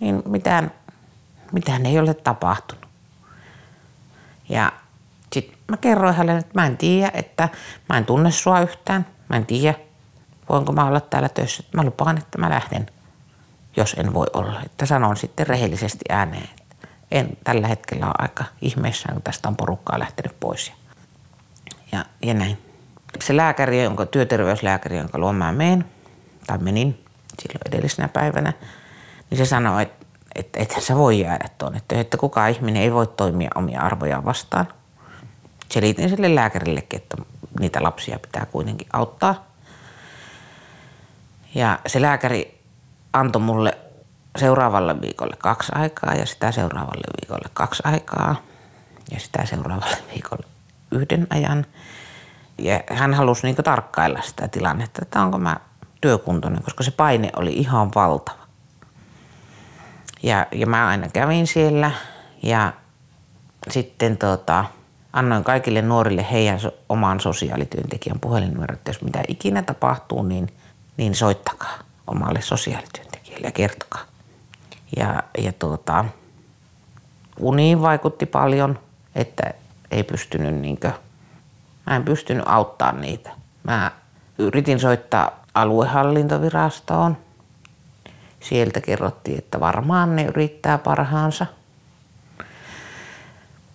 niin 0.00 0.22
mitään, 0.26 0.70
mitään 1.52 1.86
ei 1.86 1.98
ole 1.98 2.14
tapahtunut. 2.14 2.86
Ja 4.48 4.72
mä 5.68 5.76
kerroin 5.76 6.14
hänelle, 6.14 6.40
että 6.40 6.60
mä 6.60 6.66
en 6.66 6.76
tiedä, 6.76 7.10
että 7.14 7.48
mä 7.88 7.96
en 7.96 8.04
tunne 8.04 8.30
sua 8.30 8.60
yhtään. 8.60 9.06
Mä 9.28 9.36
en 9.36 9.46
tiedä, 9.46 9.74
voinko 10.48 10.72
mä 10.72 10.86
olla 10.86 11.00
täällä 11.00 11.28
töissä. 11.28 11.62
Mä 11.74 11.84
lupaan, 11.84 12.18
että 12.18 12.38
mä 12.38 12.50
lähden, 12.50 12.86
jos 13.76 13.94
en 13.98 14.14
voi 14.14 14.26
olla. 14.32 14.62
Että 14.62 14.86
sanon 14.86 15.16
sitten 15.16 15.46
rehellisesti 15.46 16.04
ääneen, 16.08 16.48
että 16.60 16.88
en 17.10 17.36
tällä 17.44 17.68
hetkellä 17.68 18.06
ole 18.06 18.14
aika 18.18 18.44
ihmeissään, 18.62 19.14
kun 19.14 19.22
tästä 19.22 19.48
on 19.48 19.56
porukkaa 19.56 19.98
lähtenyt 19.98 20.40
pois. 20.40 20.72
Ja, 21.92 22.04
ja 22.22 22.34
näin. 22.34 22.58
Se 23.22 23.36
lääkäri, 23.36 23.84
jonka, 23.84 24.06
työterveyslääkäri, 24.06 24.98
jonka 24.98 25.18
luon 25.18 25.34
mä 25.34 25.52
menen, 25.52 25.84
tai 26.46 26.58
menin 26.58 27.04
silloin 27.42 27.60
edellisenä 27.66 28.08
päivänä, 28.08 28.52
niin 29.30 29.38
se 29.38 29.46
sanoi, 29.46 29.82
että, 29.82 30.06
että 30.34 30.60
ethän 30.60 30.82
sä 30.82 30.96
voi 30.96 31.20
jäädä 31.20 31.48
tuonne, 31.58 31.78
että, 31.78 32.00
että 32.00 32.16
kukaan 32.16 32.50
ihminen 32.50 32.82
ei 32.82 32.92
voi 32.92 33.06
toimia 33.06 33.50
omia 33.54 33.80
arvojaan 33.80 34.24
vastaan. 34.24 34.66
Selitin 35.68 36.08
sille 36.08 36.34
lääkärillekin, 36.34 36.96
että 37.02 37.16
niitä 37.60 37.82
lapsia 37.82 38.18
pitää 38.18 38.46
kuitenkin 38.46 38.86
auttaa. 38.92 39.46
Ja 41.54 41.78
se 41.86 42.02
lääkäri 42.02 42.60
antoi 43.12 43.42
mulle 43.42 43.78
seuraavalle 44.38 45.00
viikolle 45.00 45.36
kaksi 45.38 45.72
aikaa 45.74 46.14
ja 46.14 46.26
sitä 46.26 46.52
seuraavalle 46.52 47.04
viikolle 47.22 47.48
kaksi 47.54 47.82
aikaa 47.86 48.36
ja 49.10 49.20
sitä 49.20 49.46
seuraavalle 49.46 49.96
viikolle 50.14 50.46
yhden 50.90 51.26
ajan. 51.30 51.66
Ja 52.58 52.80
hän 52.90 53.14
halusi 53.14 53.46
niin 53.46 53.56
tarkkailla 53.56 54.22
sitä 54.22 54.48
tilannetta, 54.48 55.02
että 55.02 55.22
onko 55.22 55.38
mä 55.38 55.56
työkuntoinen, 56.00 56.62
koska 56.62 56.84
se 56.84 56.90
paine 56.90 57.30
oli 57.36 57.52
ihan 57.52 57.90
valtava. 57.94 58.46
Ja, 60.22 60.46
ja 60.52 60.66
mä 60.66 60.88
aina 60.88 61.08
kävin 61.08 61.46
siellä 61.46 61.90
ja 62.42 62.72
sitten 63.70 64.16
tota, 64.16 64.64
annoin 65.16 65.44
kaikille 65.44 65.82
nuorille 65.82 66.26
heidän 66.30 66.58
oman 66.88 67.20
sosiaalityöntekijän 67.20 68.20
puhelinnumero, 68.20 68.74
että 68.74 68.90
jos 68.90 69.02
mitä 69.02 69.22
ikinä 69.28 69.62
tapahtuu, 69.62 70.22
niin, 70.22 70.48
niin 70.96 71.14
soittakaa 71.14 71.78
omalle 72.06 72.40
sosiaalityöntekijälle 72.40 73.46
ja 73.46 73.52
kertokaa. 73.52 74.02
Ja, 74.96 75.22
ja 75.38 75.52
tuota, 75.52 76.04
uniin 77.38 77.82
vaikutti 77.82 78.26
paljon, 78.26 78.78
että 79.14 79.54
ei 79.90 80.02
pystynyt 80.02 80.54
niinkö, 80.54 80.92
mä 81.86 81.96
en 81.96 82.04
pystynyt 82.04 82.44
auttaa 82.46 82.92
niitä. 82.92 83.30
Mä 83.64 83.92
yritin 84.38 84.80
soittaa 84.80 85.44
aluehallintovirastoon. 85.54 87.16
Sieltä 88.40 88.80
kerrottiin, 88.80 89.38
että 89.38 89.60
varmaan 89.60 90.16
ne 90.16 90.24
yrittää 90.24 90.78
parhaansa. 90.78 91.46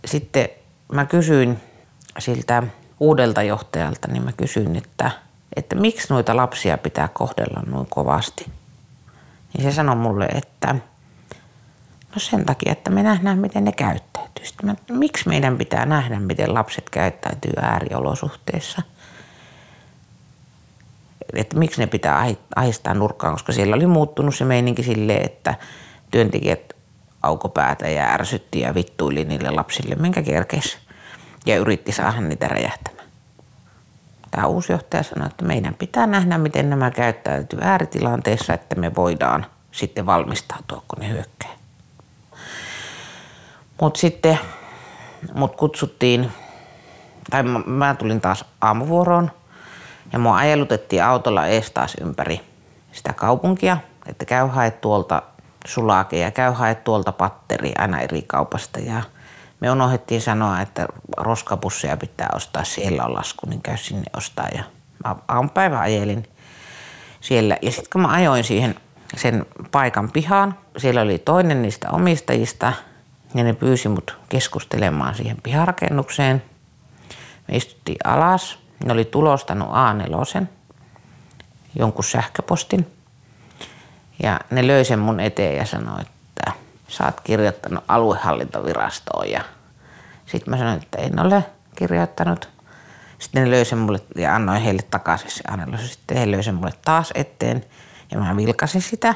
Sitten 0.05 0.49
mä 0.91 1.05
kysyin 1.05 1.59
siltä 2.19 2.63
uudelta 2.99 3.43
johtajalta, 3.43 4.07
niin 4.07 4.23
mä 4.23 4.31
kysyin, 4.31 4.75
että, 4.75 5.11
että 5.55 5.75
miksi 5.75 6.07
noita 6.09 6.35
lapsia 6.35 6.77
pitää 6.77 7.07
kohdella 7.07 7.63
noin 7.65 7.87
kovasti. 7.89 8.45
Niin 9.53 9.63
se 9.63 9.71
sanoi 9.71 9.95
mulle, 9.95 10.25
että 10.25 10.75
no 12.15 12.17
sen 12.17 12.45
takia, 12.45 12.71
että 12.71 12.89
me 12.89 13.03
nähdään, 13.03 13.39
miten 13.39 13.63
ne 13.63 13.71
käyttäytyy. 13.71 14.45
Mä, 14.63 14.75
miksi 14.89 15.29
meidän 15.29 15.57
pitää 15.57 15.85
nähdä, 15.85 16.19
miten 16.19 16.53
lapset 16.53 16.89
käyttäytyy 16.89 17.53
ääriolosuhteissa? 17.61 18.81
Että 21.33 21.57
miksi 21.57 21.81
ne 21.81 21.87
pitää 21.87 22.25
ahistaa 22.55 22.93
nurkkaan, 22.93 23.33
koska 23.33 23.51
siellä 23.51 23.75
oli 23.75 23.87
muuttunut 23.87 24.35
se 24.35 24.45
meininki 24.45 24.83
silleen, 24.83 25.25
että 25.25 25.55
työntekijät 26.11 26.73
aukopäätä 27.21 27.89
ja 27.89 28.13
ärsytti 28.13 28.59
ja 28.59 28.73
vittuili 28.73 29.25
niille 29.25 29.51
lapsille, 29.51 29.95
minkä 29.95 30.21
kerkesi 30.21 30.77
ja 31.45 31.57
yritti 31.57 31.91
saada 31.91 32.21
niitä 32.21 32.47
räjähtämään. 32.47 33.07
Tämä 34.31 34.47
uusi 34.47 34.71
johtaja 34.71 35.03
sanoi, 35.03 35.27
että 35.27 35.45
meidän 35.45 35.73
pitää 35.73 36.07
nähdä, 36.07 36.37
miten 36.37 36.69
nämä 36.69 36.91
käyttäytyy 36.91 37.59
ääritilanteessa, 37.61 38.53
että 38.53 38.75
me 38.75 38.95
voidaan 38.95 39.45
sitten 39.71 40.05
valmistautua, 40.05 40.83
kun 40.87 40.99
ne 40.99 41.09
hyökkää. 41.09 41.51
Mutta 43.81 43.99
sitten 43.99 44.39
mut 45.33 45.55
kutsuttiin, 45.55 46.31
tai 47.29 47.43
mä 47.65 47.95
tulin 47.95 48.21
taas 48.21 48.45
aamuvuoroon 48.61 49.31
ja 50.13 50.19
mua 50.19 50.37
ajelutettiin 50.37 51.03
autolla 51.03 51.47
ees 51.47 51.71
taas 51.71 51.95
ympäri 52.01 52.41
sitä 52.91 53.13
kaupunkia, 53.13 53.77
että 54.05 54.25
käy 54.25 54.47
hae 54.47 54.71
tuolta 54.71 55.21
sulake 55.65 56.19
ja 56.19 56.31
käy 56.31 56.51
hae 56.51 56.75
tuolta 56.75 57.11
patteri 57.11 57.71
aina 57.77 57.99
eri 57.99 58.21
kaupasta 58.21 58.79
ja 58.79 59.03
me 59.59 59.71
unohdettiin 59.71 60.21
sanoa, 60.21 60.61
että 60.61 60.87
roskapusseja 61.17 61.97
pitää 61.97 62.29
ostaa, 62.35 62.63
siellä 62.63 63.03
on 63.03 63.13
lasku, 63.13 63.49
niin 63.49 63.61
käy 63.61 63.77
sinne 63.77 64.05
ostaa. 64.17 64.47
Ja 64.55 64.63
mä 65.05 65.15
aamupäivä 65.27 65.79
ajelin 65.79 66.27
siellä. 67.21 67.57
Ja 67.61 67.71
sitten 67.71 67.89
kun 67.91 68.01
mä 68.01 68.07
ajoin 68.07 68.43
siihen 68.43 68.75
sen 69.17 69.45
paikan 69.71 70.11
pihaan, 70.11 70.57
siellä 70.77 71.01
oli 71.01 71.19
toinen 71.19 71.61
niistä 71.61 71.89
omistajista 71.89 72.73
ja 73.35 73.43
ne 73.43 73.53
pyysi 73.53 73.89
mut 73.89 74.17
keskustelemaan 74.29 75.15
siihen 75.15 75.37
piharakennukseen. 75.43 76.43
Me 77.47 77.57
istuttiin 77.57 77.97
alas. 78.03 78.59
Ne 78.85 78.93
oli 78.93 79.05
tulostanut 79.05 79.69
A4, 79.69 80.45
jonkun 81.79 82.03
sähköpostin. 82.03 82.87
Ja 84.23 84.39
ne 84.49 84.67
löi 84.67 84.85
sen 84.85 84.99
mun 84.99 85.19
eteen 85.19 85.57
ja 85.57 85.65
sanoi, 85.65 86.01
että 86.01 86.51
sä 86.87 87.05
oot 87.05 87.21
kirjoittanut 87.21 87.83
aluehallintovirastoon 87.87 89.29
ja 89.29 89.41
sitten 90.25 90.51
mä 90.51 90.57
sanoin, 90.57 90.81
että 90.83 90.97
en 90.97 91.19
ole 91.19 91.45
kirjoittanut. 91.75 92.49
Sitten 93.19 93.43
ne 93.43 93.51
löi 93.51 93.65
sen 93.65 93.77
mulle 93.77 93.99
ja 94.15 94.35
annoin 94.35 94.61
heille 94.61 94.81
takaisin 94.91 95.31
se 95.31 95.43
Annelus. 95.47 95.93
Sitten 95.93 96.17
he 96.17 96.31
löi 96.31 96.43
sen 96.43 96.55
mulle 96.55 96.73
taas 96.85 97.11
eteen 97.15 97.65
ja 98.11 98.19
mä 98.19 98.37
vilkasin 98.37 98.81
sitä 98.81 99.15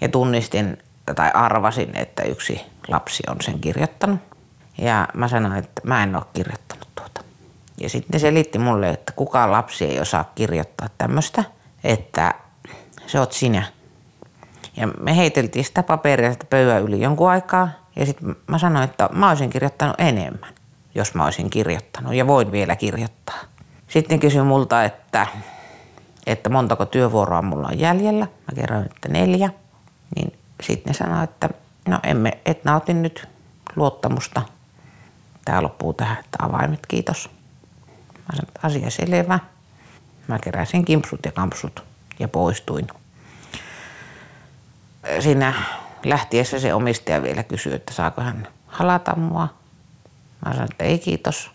ja 0.00 0.08
tunnistin 0.08 0.78
tai 1.14 1.30
arvasin, 1.34 1.96
että 1.96 2.22
yksi 2.22 2.60
lapsi 2.88 3.22
on 3.30 3.36
sen 3.40 3.58
kirjoittanut. 3.60 4.20
Ja 4.78 5.08
mä 5.14 5.28
sanoin, 5.28 5.56
että 5.56 5.80
mä 5.84 6.02
en 6.02 6.16
ole 6.16 6.24
kirjoittanut 6.32 6.88
tuota. 6.94 7.20
Ja 7.80 7.88
sitten 7.88 8.10
ne 8.12 8.18
selitti 8.18 8.58
mulle, 8.58 8.90
että 8.90 9.12
kukaan 9.12 9.52
lapsi 9.52 9.84
ei 9.84 10.00
osaa 10.00 10.30
kirjoittaa 10.34 10.88
tämmöistä, 10.98 11.44
että 11.84 12.34
se 13.06 13.20
oot 13.20 13.32
sinä. 13.32 13.66
Ja 14.76 14.86
me 14.86 15.16
heiteltiin 15.16 15.64
sitä 15.64 15.82
paperia 15.82 16.32
sitä 16.32 16.46
pöydän 16.50 16.82
yli 16.82 17.00
jonkun 17.00 17.30
aikaa 17.30 17.68
ja 17.96 18.06
sitten 18.06 18.36
mä 18.46 18.58
sanoin, 18.58 18.84
että 18.84 19.08
mä 19.12 19.28
olisin 19.28 19.50
kirjoittanut 19.50 19.96
enemmän, 19.98 20.54
jos 20.94 21.14
mä 21.14 21.24
olisin 21.24 21.50
kirjoittanut 21.50 22.14
ja 22.14 22.26
voin 22.26 22.52
vielä 22.52 22.76
kirjoittaa. 22.76 23.38
Sitten 23.88 24.20
kysyi 24.20 24.42
multa, 24.42 24.84
että, 24.84 25.26
että 26.26 26.48
montako 26.48 26.84
työvuoroa 26.86 27.42
mulla 27.42 27.68
on 27.68 27.78
jäljellä. 27.78 28.24
Mä 28.24 28.54
kerroin, 28.54 28.86
että 28.86 29.08
neljä. 29.08 29.50
Niin 30.16 30.32
sitten 30.62 30.90
ne 30.90 30.94
sanoi, 30.94 31.24
että 31.24 31.48
no 31.88 31.98
emme, 32.02 32.38
et 32.46 32.64
nautin 32.64 33.02
nyt 33.02 33.28
luottamusta. 33.76 34.42
Tää 35.44 35.62
loppuu 35.62 35.92
tähän, 35.92 36.18
että 36.18 36.38
avaimet, 36.42 36.86
kiitos. 36.88 37.30
Mä 38.18 38.36
sanoin, 38.36 38.48
että 38.48 38.60
asia 38.62 38.90
selvä. 38.90 39.38
Mä 40.28 40.38
keräsin 40.38 40.84
kimpsut 40.84 41.20
ja 41.24 41.32
kampsut 41.32 41.84
ja 42.18 42.28
poistuin. 42.28 42.86
Siinä 45.20 45.54
lähtiessä 46.04 46.60
se 46.60 46.74
omistaja 46.74 47.22
vielä 47.22 47.42
kysyi, 47.42 47.74
että 47.74 47.92
saako 47.94 48.20
hän 48.20 48.48
halata 48.66 49.16
mua. 49.16 49.48
Mä 50.46 50.52
sanoin, 50.52 50.70
että 50.72 50.84
ei 50.84 50.98
kiitos. 50.98 51.50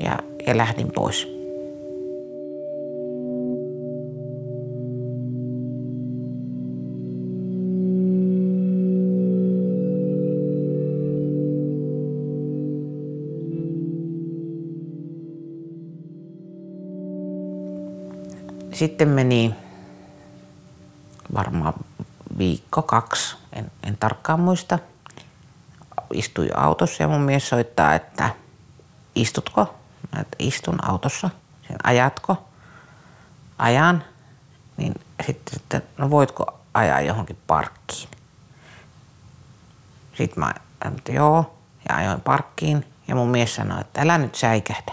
Ja, 0.00 0.18
ja 0.46 0.56
lähdin 0.56 0.92
pois. 0.94 1.36
Sitten 18.72 19.08
meni 19.08 19.54
varmaan 21.34 21.74
viikko, 22.38 22.82
kaksi, 22.82 23.36
en, 23.52 23.70
en 23.82 23.96
tarkkaan 23.96 24.40
muista. 24.40 24.78
Istuin 26.12 26.58
autossa 26.58 27.02
ja 27.02 27.08
mun 27.08 27.20
mies 27.20 27.48
soittaa, 27.48 27.94
että 27.94 28.30
istutko? 29.14 29.74
Mä 30.12 30.20
että 30.20 30.36
istun 30.38 30.84
autossa. 30.88 31.30
Sen 31.68 31.76
ajatko? 31.82 32.48
Ajan. 33.58 34.04
Niin 34.76 34.94
sitten, 35.26 35.56
että 35.56 35.80
no 35.98 36.10
voitko 36.10 36.58
ajaa 36.74 37.00
johonkin 37.00 37.38
parkkiin? 37.46 38.08
Sitten 40.14 40.40
mä 40.40 40.54
että 40.84 41.12
joo, 41.12 41.58
ja 41.88 41.96
ajoin 41.96 42.20
parkkiin. 42.20 42.86
Ja 43.08 43.14
mun 43.14 43.28
mies 43.28 43.54
sanoi, 43.54 43.80
että 43.80 44.02
älä 44.02 44.18
nyt 44.18 44.34
säikähdä. 44.34 44.92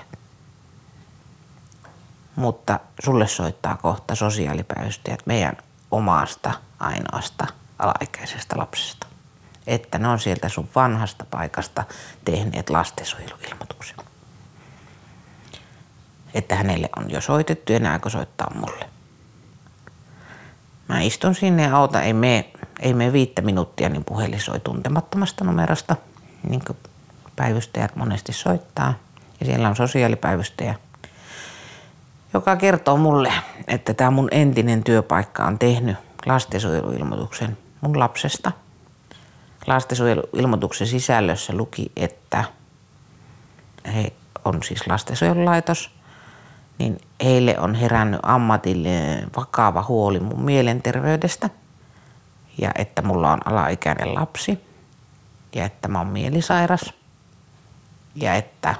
Mutta 2.36 2.79
sulle 3.03 3.27
soittaa 3.27 3.77
kohta 3.77 4.15
sosiaalipäivystäjät 4.15 5.19
meidän 5.25 5.58
omasta 5.93 6.51
ainoasta 6.79 7.47
alaikäisestä 7.79 8.58
lapsesta. 8.58 9.08
että 9.67 9.97
ne 9.97 10.08
on 10.08 10.19
sieltä 10.19 10.49
sun 10.49 10.69
vanhasta 10.75 11.25
paikasta 11.32 11.84
tehneet 12.25 12.69
lastensuojeluilmoituksen. 12.69 13.97
Että 16.34 16.56
hänelle 16.56 16.89
on 16.95 17.12
jo 17.12 17.21
soitettu 17.21 17.73
ja 17.73 17.79
nääkö 17.79 18.10
soittaa 18.10 18.53
mulle. 18.56 18.89
Mä 20.88 21.01
istun 21.01 21.36
sinne 21.36 21.63
ja 21.63 21.77
auta, 21.77 22.01
ei 22.01 22.13
mene, 22.13 22.49
ei 22.79 22.93
mene 22.93 23.13
viittä 23.13 23.41
minuuttia, 23.41 23.89
niin 23.89 24.06
puhelin 24.06 24.41
soi 24.41 24.60
tuntemattomasta 24.60 25.43
numerosta, 25.43 25.95
niin 26.49 26.65
kuin 26.65 26.77
päivystäjät 27.36 27.95
monesti 27.95 28.34
soittaa. 28.34 28.93
Ja 29.39 29.45
siellä 29.45 29.69
on 29.69 29.75
sosiaalipäivystäjä, 29.75 30.75
joka 32.34 32.56
kertoo 32.56 32.98
mulle, 32.98 33.34
että 33.67 33.93
tämä 33.93 34.12
mun 34.12 34.28
entinen 34.32 34.84
työpaikka 34.84 35.46
on 35.46 35.60
tehnyt 35.60 35.98
lastensuojeluilmoituksen 36.26 37.58
mun 37.82 38.00
lapsesta. 38.00 38.52
Lastensuojeluilmoituksen 39.67 40.88
sisällössä 40.88 41.54
luki, 41.54 41.91
että 41.96 42.43
he 43.96 44.13
on 44.46 44.63
siis 44.63 44.88
lastensuojelulaitos, 44.88 45.91
niin 46.80 46.98
heille 47.24 47.60
on 47.60 47.76
herännyt 47.76 48.19
ammatillinen 48.24 49.28
vakava 49.38 49.86
huoli 49.88 50.19
mun 50.19 50.41
mielenterveydestä 50.41 51.50
ja 52.62 52.72
että 52.76 53.02
mulla 53.02 53.32
on 53.32 53.39
alaikäinen 53.48 54.15
lapsi 54.15 54.60
ja 55.56 55.65
että 55.65 55.88
mä 55.88 55.98
oon 55.98 56.08
mielisairas 56.08 56.93
ja 58.15 58.36
että 58.36 58.76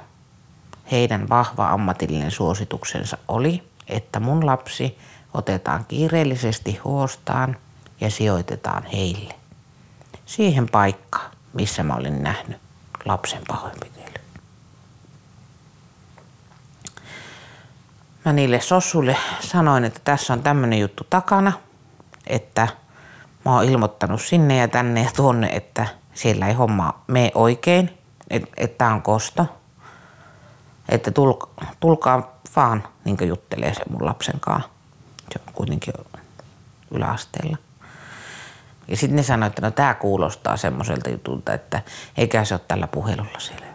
heidän 0.90 1.28
vahva 1.28 1.68
ammatillinen 1.68 2.30
suosituksensa 2.30 3.18
oli, 3.28 3.62
että 3.88 4.20
mun 4.20 4.46
lapsi 4.46 4.98
otetaan 5.34 5.84
kiireellisesti 5.84 6.80
huostaan 6.84 7.56
ja 8.00 8.10
sijoitetaan 8.10 8.84
heille. 8.84 9.34
Siihen 10.26 10.68
paikkaan, 10.68 11.30
missä 11.52 11.82
mä 11.82 11.94
olin 11.94 12.22
nähnyt 12.22 12.58
lapsen 13.04 13.42
pahoinpitely. 13.48 14.14
Mä 18.24 18.32
niille 18.32 18.60
sossuille 18.60 19.16
sanoin, 19.40 19.84
että 19.84 20.00
tässä 20.04 20.32
on 20.32 20.42
tämmöinen 20.42 20.78
juttu 20.78 21.06
takana, 21.10 21.52
että 22.26 22.68
mä 23.44 23.54
oon 23.54 23.64
ilmoittanut 23.64 24.22
sinne 24.22 24.56
ja 24.56 24.68
tänne 24.68 25.02
ja 25.02 25.10
tuonne, 25.16 25.48
että 25.48 25.86
siellä 26.14 26.48
ei 26.48 26.54
homma 26.54 27.02
mene 27.06 27.30
oikein, 27.34 27.98
että, 28.30 28.66
tämä 28.78 28.94
on 28.94 29.02
kosto. 29.02 29.46
Että 30.94 31.10
tulka, 31.10 31.48
tulkaa 31.80 32.40
vaan 32.56 32.88
niin 33.04 33.28
juttelee 33.28 33.74
se 33.74 33.82
mun 33.90 34.06
lapsen 34.06 34.40
kanssa. 34.40 34.70
Se 35.32 35.40
on 35.46 35.54
kuitenkin 35.54 35.94
yläasteella. 36.90 37.56
Ja 38.88 38.96
sitten 38.96 39.16
ne 39.16 39.22
sanoivat, 39.22 39.50
että 39.52 39.62
no 39.62 39.70
tämä 39.70 39.94
kuulostaa 39.94 40.56
semmoiselta 40.56 41.10
jutulta, 41.10 41.54
että 41.54 41.82
eikä 42.16 42.44
se 42.44 42.54
ole 42.54 42.60
tällä 42.68 42.86
puhelulla 42.86 43.38
siellä. 43.38 43.66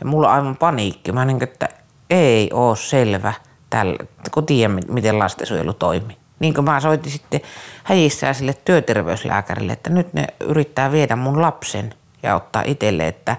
Ja 0.00 0.06
mulla 0.06 0.28
on 0.28 0.34
aivan 0.34 0.56
paniikki. 0.56 1.12
Mä 1.12 1.24
niin, 1.24 1.42
että 1.42 1.68
ei 2.10 2.50
oo 2.52 2.74
selvä, 2.74 3.32
tällä, 3.70 3.96
kun 4.30 4.46
tiedän, 4.46 4.80
miten 4.88 5.18
lastensuojelu 5.18 5.72
toimii. 5.72 6.16
Niin 6.38 6.54
kuin 6.54 6.64
mä 6.64 6.80
soitin 6.80 7.12
sitten 7.12 7.40
häjissään 7.84 8.34
sille 8.34 8.54
työterveyslääkärille, 8.64 9.72
että 9.72 9.90
nyt 9.90 10.14
ne 10.14 10.26
yrittää 10.40 10.92
viedä 10.92 11.16
mun 11.16 11.42
lapsen 11.42 11.94
ja 12.22 12.36
ottaa 12.36 12.62
itselle, 12.66 13.08
että, 13.08 13.36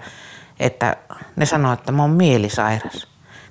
että 0.60 0.96
ne 1.36 1.46
sanoo, 1.46 1.72
että 1.72 1.92
mä 1.92 2.02
oon 2.02 2.10
mielisairas. 2.10 3.06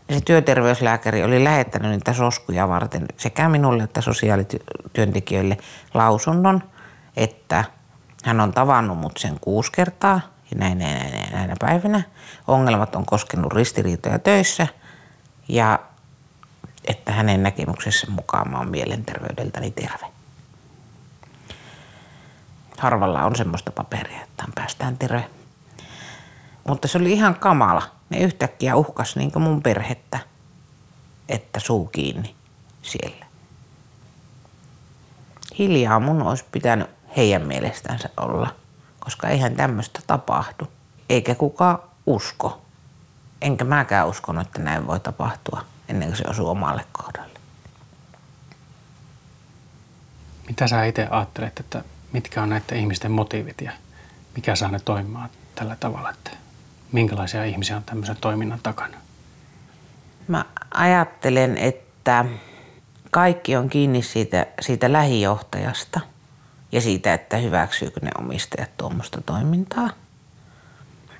Ja 0.09 0.15
se 0.15 0.21
työterveyslääkäri 0.21 1.23
oli 1.23 1.43
lähettänyt 1.43 1.91
niitä 1.91 2.13
soskuja 2.13 2.67
varten 2.67 3.05
sekä 3.17 3.49
minulle 3.49 3.83
että 3.83 4.01
sosiaalityöntekijöille 4.01 5.57
lausunnon, 5.93 6.63
että 7.17 7.63
hän 8.23 8.39
on 8.39 8.53
tavannut 8.53 8.97
mut 8.97 9.17
sen 9.17 9.39
kuusi 9.41 9.71
kertaa 9.71 10.21
ja 10.51 10.57
näin, 10.57 10.77
näin, 10.77 11.11
näin, 11.11 11.33
näinä 11.33 11.55
päivinä. 11.59 12.01
Ongelmat 12.47 12.95
on 12.95 13.05
koskenut 13.05 13.53
ristiriitoja 13.53 14.19
töissä 14.19 14.67
ja 15.47 15.79
että 16.85 17.11
hänen 17.11 17.43
näkemyksessä 17.43 18.07
mukaan 18.11 18.51
mä 18.51 18.57
oon 18.57 18.69
mielenterveydeltäni 18.69 19.71
terve. 19.71 20.05
Harvalla 22.77 23.25
on 23.25 23.35
semmoista 23.35 23.71
paperia, 23.71 24.21
että 24.21 24.43
päästään 24.55 24.97
terve. 24.97 25.38
Mutta 26.67 26.87
se 26.87 26.97
oli 26.97 27.11
ihan 27.11 27.35
kamala. 27.35 27.81
Ne 28.09 28.17
yhtäkkiä 28.17 28.75
uhkas 28.75 29.15
niin 29.15 29.31
mun 29.35 29.61
perhettä, 29.61 30.19
että 31.29 31.59
suu 31.59 31.85
kiinni 31.85 32.35
siellä. 32.81 33.25
Hiljaa 35.59 35.99
mun 35.99 36.21
olisi 36.21 36.45
pitänyt 36.51 36.89
heidän 37.17 37.47
mielestänsä 37.47 38.09
olla, 38.17 38.55
koska 38.99 39.27
eihän 39.27 39.55
tämmöistä 39.55 39.99
tapahdu. 40.07 40.67
Eikä 41.09 41.35
kukaan 41.35 41.79
usko. 42.05 42.61
Enkä 43.41 43.65
mäkään 43.65 44.07
uskonut, 44.07 44.47
että 44.47 44.61
näin 44.61 44.87
voi 44.87 44.99
tapahtua 44.99 45.65
ennen 45.87 46.07
kuin 46.07 46.17
se 46.17 46.23
osuu 46.27 46.49
omalle 46.49 46.85
kohdalle. 46.91 47.39
Mitä 50.47 50.67
sä 50.67 50.85
itse 50.85 51.07
ajattelet, 51.11 51.59
että 51.59 51.83
mitkä 52.11 52.41
on 52.41 52.49
näiden 52.49 52.77
ihmisten 52.77 53.11
motiivit 53.11 53.61
ja 53.61 53.71
mikä 54.35 54.55
saa 54.55 54.71
ne 54.71 54.79
toimimaan 54.79 55.29
tällä 55.55 55.75
tavalla, 55.79 56.09
että 56.09 56.31
minkälaisia 56.91 57.43
ihmisiä 57.43 57.77
on 57.77 57.83
tämmöisen 57.83 58.17
toiminnan 58.21 58.59
takana? 58.63 58.97
Mä 60.27 60.45
ajattelen, 60.71 61.57
että 61.57 62.25
kaikki 63.11 63.55
on 63.55 63.69
kiinni 63.69 64.01
siitä, 64.01 64.45
siitä 64.61 64.93
lähijohtajasta 64.93 65.99
ja 66.71 66.81
siitä, 66.81 67.13
että 67.13 67.37
hyväksyykö 67.37 67.99
ne 68.03 68.11
omistajat 68.19 68.77
tuommoista 68.77 69.21
toimintaa. 69.21 69.89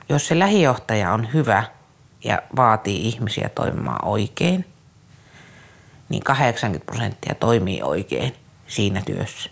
Jos 0.09 0.27
se 0.27 0.39
lähijohtaja 0.39 1.13
on 1.13 1.33
hyvä– 1.33 1.63
ja 2.23 2.41
vaatii 2.55 3.07
ihmisiä 3.07 3.49
toimimaan 3.49 4.05
oikein, 4.07 4.65
niin 6.09 6.23
80 6.23 6.85
prosenttia 6.85 7.35
toimii 7.35 7.81
oikein 7.81 8.35
siinä 8.67 9.01
työssä. 9.05 9.49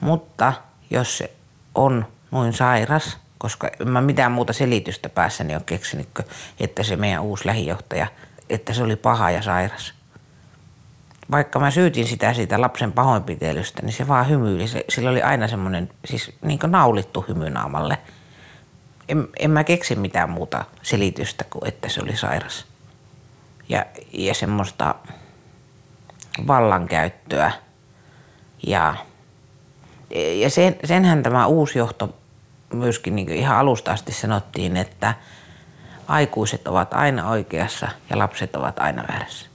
Mutta 0.00 0.52
jos 0.90 1.18
se 1.18 1.32
on 1.74 2.06
noin 2.30 2.52
sairas, 2.52 3.18
koska 3.42 3.70
mä 3.84 4.00
mitään 4.00 4.32
muuta 4.32 4.52
selitystä 4.52 5.08
päässäni 5.08 5.54
on 5.54 5.64
keksinyt, 5.64 6.08
että 6.60 6.82
se 6.82 6.96
meidän 6.96 7.22
uusi 7.22 7.46
lähijohtaja, 7.46 8.06
että 8.50 8.72
se 8.72 8.82
oli 8.82 8.96
paha 8.96 9.30
ja 9.30 9.42
sairas. 9.42 9.94
Vaikka 11.30 11.58
mä 11.58 11.70
syytin 11.70 12.06
sitä 12.06 12.34
siitä 12.34 12.60
lapsen 12.60 12.92
pahoinpitelystä, 12.92 13.82
niin 13.82 13.92
se 13.92 14.08
vaan 14.08 14.28
hymyili. 14.28 14.68
Se, 14.68 14.84
sillä 14.88 15.10
oli 15.10 15.22
aina 15.22 15.48
semmoinen, 15.48 15.90
siis 16.04 16.32
niin 16.42 16.58
naulittu 16.66 17.24
hymynaamalle– 17.28 17.98
en, 19.08 19.28
en 19.38 19.50
mä 19.50 19.64
keksi 19.64 19.96
mitään 19.96 20.30
muuta 20.30 20.64
selitystä 20.82 21.44
kuin 21.50 21.68
että 21.68 21.88
se 21.88 22.00
oli 22.02 22.16
sairas. 22.16 22.66
Ja, 23.68 23.86
ja 24.12 24.34
semmoista 24.34 24.94
vallankäyttöä. 26.46 27.52
Ja, 28.66 28.94
ja 30.40 30.50
sen, 30.50 30.76
senhän 30.84 31.22
tämä 31.22 31.46
uusi 31.46 31.78
johto 31.78 32.14
myöskin 32.74 33.16
niin 33.16 33.28
ihan 33.28 33.56
alusta 33.56 33.92
asti 33.92 34.12
sanottiin, 34.12 34.76
että 34.76 35.14
aikuiset 36.08 36.68
ovat 36.68 36.94
aina 36.94 37.28
oikeassa 37.28 37.88
ja 38.10 38.18
lapset 38.18 38.56
ovat 38.56 38.78
aina 38.78 39.04
väärässä. 39.08 39.46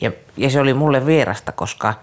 Ja, 0.00 0.12
ja 0.36 0.50
se 0.50 0.60
oli 0.60 0.74
mulle 0.74 1.06
vierasta, 1.06 1.52
koska 1.52 1.94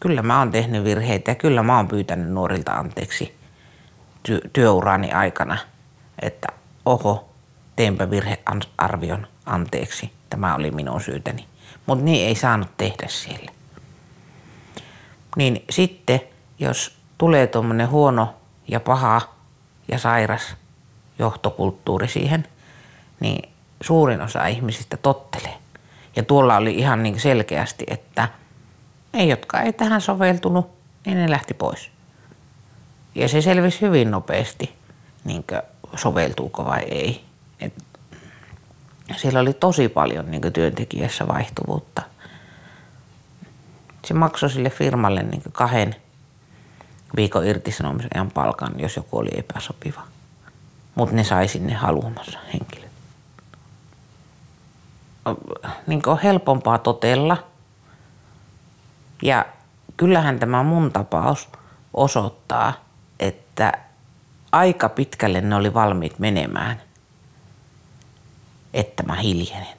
kyllä 0.00 0.22
mä 0.22 0.38
oon 0.38 0.50
tehnyt 0.50 0.84
virheitä 0.84 1.30
ja 1.30 1.34
kyllä 1.34 1.62
mä 1.62 1.76
oon 1.76 1.88
pyytänyt 1.88 2.28
nuorilta 2.28 2.72
anteeksi– 2.72 3.34
ty- 4.28 4.50
työurani 4.52 5.12
aikana, 5.12 5.58
että 6.22 6.48
oho, 6.84 7.28
teenpä 7.76 8.10
virhearvion 8.10 9.26
anteeksi, 9.46 10.12
tämä 10.30 10.54
oli 10.54 10.70
minun 10.70 11.00
syytäni. 11.00 11.46
Mutta 11.86 12.04
niin 12.04 12.26
ei 12.28 12.34
saanut 12.34 12.68
tehdä 12.76 13.06
siellä. 13.08 13.52
Niin 15.36 15.64
sitten, 15.70 16.20
jos 16.58 16.97
tulee 17.18 17.46
tuommoinen 17.46 17.90
huono 17.90 18.34
ja 18.68 18.80
paha 18.80 19.20
ja 19.88 19.98
sairas 19.98 20.56
johtokulttuuri 21.18 22.08
siihen, 22.08 22.46
niin 23.20 23.48
suurin 23.80 24.20
osa 24.20 24.46
ihmisistä 24.46 24.96
tottelee. 24.96 25.54
Ja 26.16 26.22
tuolla 26.22 26.56
oli 26.56 26.74
ihan 26.74 27.02
niin 27.02 27.20
selkeästi, 27.20 27.84
että 27.88 28.28
ne, 29.12 29.24
jotka 29.24 29.60
ei 29.60 29.72
tähän 29.72 30.00
soveltunut, 30.00 30.70
niin 31.06 31.18
ne 31.18 31.30
lähti 31.30 31.54
pois. 31.54 31.90
Ja 33.14 33.28
se 33.28 33.40
selvisi 33.40 33.80
hyvin 33.80 34.10
nopeasti, 34.10 34.74
niin 35.24 35.44
soveltuuko 35.96 36.64
vai 36.64 36.80
ei. 36.80 37.24
Et 37.60 37.74
siellä 39.16 39.40
oli 39.40 39.52
tosi 39.52 39.88
paljon 39.88 40.30
niin 40.30 40.52
työntekijässä 40.52 41.28
vaihtuvuutta. 41.28 42.02
Se 44.04 44.14
maksoi 44.14 44.50
sille 44.50 44.70
firmalle 44.70 45.22
niin 45.22 45.42
kahden 45.52 45.96
viikon 47.16 47.46
irtisanomisajan 47.46 48.30
palkan, 48.30 48.72
jos 48.76 48.96
joku 48.96 49.18
oli 49.18 49.30
epäsopiva. 49.36 50.00
Mutta 50.94 51.14
ne 51.14 51.24
sai 51.24 51.48
sinne 51.48 51.74
haluamansa 51.74 52.38
henkilö. 52.52 52.88
Niin 55.86 56.02
on 56.06 56.18
helpompaa 56.18 56.78
totella. 56.78 57.36
Ja 59.22 59.46
kyllähän 59.96 60.38
tämä 60.38 60.62
mun 60.62 60.92
tapaus– 60.92 61.48
osoittaa, 61.94 62.72
että 63.20 63.72
aika 64.52 64.88
pitkälle 64.88 65.40
ne 65.40 65.54
oli 65.54 65.74
valmiit 65.74 66.18
menemään, 66.18 66.82
että 68.74 69.02
mä 69.02 69.14
hiljenen. 69.14 69.78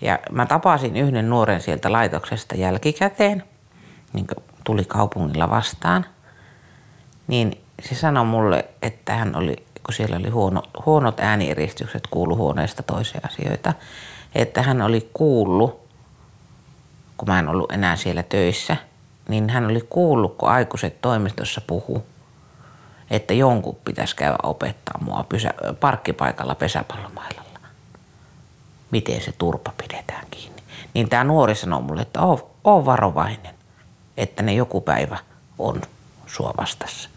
Ja 0.00 0.18
mä 0.30 0.46
tapasin 0.46 0.96
yhden 0.96 1.30
nuoren 1.30 1.60
sieltä 1.60 1.92
laitoksesta 1.92 2.54
jälkikäteen, 2.54 3.44
niin 4.12 4.26
tuli 4.64 4.84
kaupungilla 4.84 5.50
vastaan. 5.50 6.06
Niin 7.26 7.60
se 7.82 7.94
sanoi 7.94 8.24
mulle, 8.24 8.64
että 8.82 9.14
hän 9.14 9.36
oli, 9.36 9.56
kun 9.86 9.94
siellä 9.94 10.16
oli 10.16 10.28
huono, 10.28 10.62
huonot 10.86 11.20
äänieristykset, 11.20 12.06
kuulu 12.10 12.36
huoneesta 12.36 12.82
toisia 12.82 13.20
asioita, 13.24 13.74
että 14.34 14.62
hän 14.62 14.82
oli 14.82 15.10
kuullut, 15.14 15.80
kun 17.16 17.28
mä 17.28 17.38
en 17.38 17.48
ollut 17.48 17.72
enää 17.72 17.96
siellä 17.96 18.22
töissä, 18.22 18.76
niin 19.28 19.50
hän 19.50 19.64
oli 19.64 19.86
kuullut, 19.90 20.36
kun 20.36 20.48
aikuiset 20.48 21.00
toimistossa 21.00 21.60
puhu, 21.66 22.04
että 23.10 23.34
jonkun 23.34 23.76
pitäisi 23.84 24.16
käydä 24.16 24.36
opettaa 24.42 25.00
mua 25.00 25.24
pysä, 25.28 25.54
parkkipaikalla 25.80 26.54
pesäpallomailla 26.54 27.40
miten 28.90 29.20
se 29.20 29.32
turpa 29.38 29.72
pidetään 29.82 30.26
kiinni. 30.30 30.62
Niin 30.94 31.08
tämä 31.08 31.24
nuori 31.24 31.54
sanoo 31.54 31.80
mulle, 31.80 32.02
että 32.02 32.20
oo, 32.20 32.50
oo 32.64 32.84
varovainen, 32.84 33.54
että 34.20 34.42
ne 34.42 34.52
joku 34.52 34.80
päivä 34.80 35.18
on 35.58 35.82
sua 36.26 36.54
vastassa. 36.58 37.10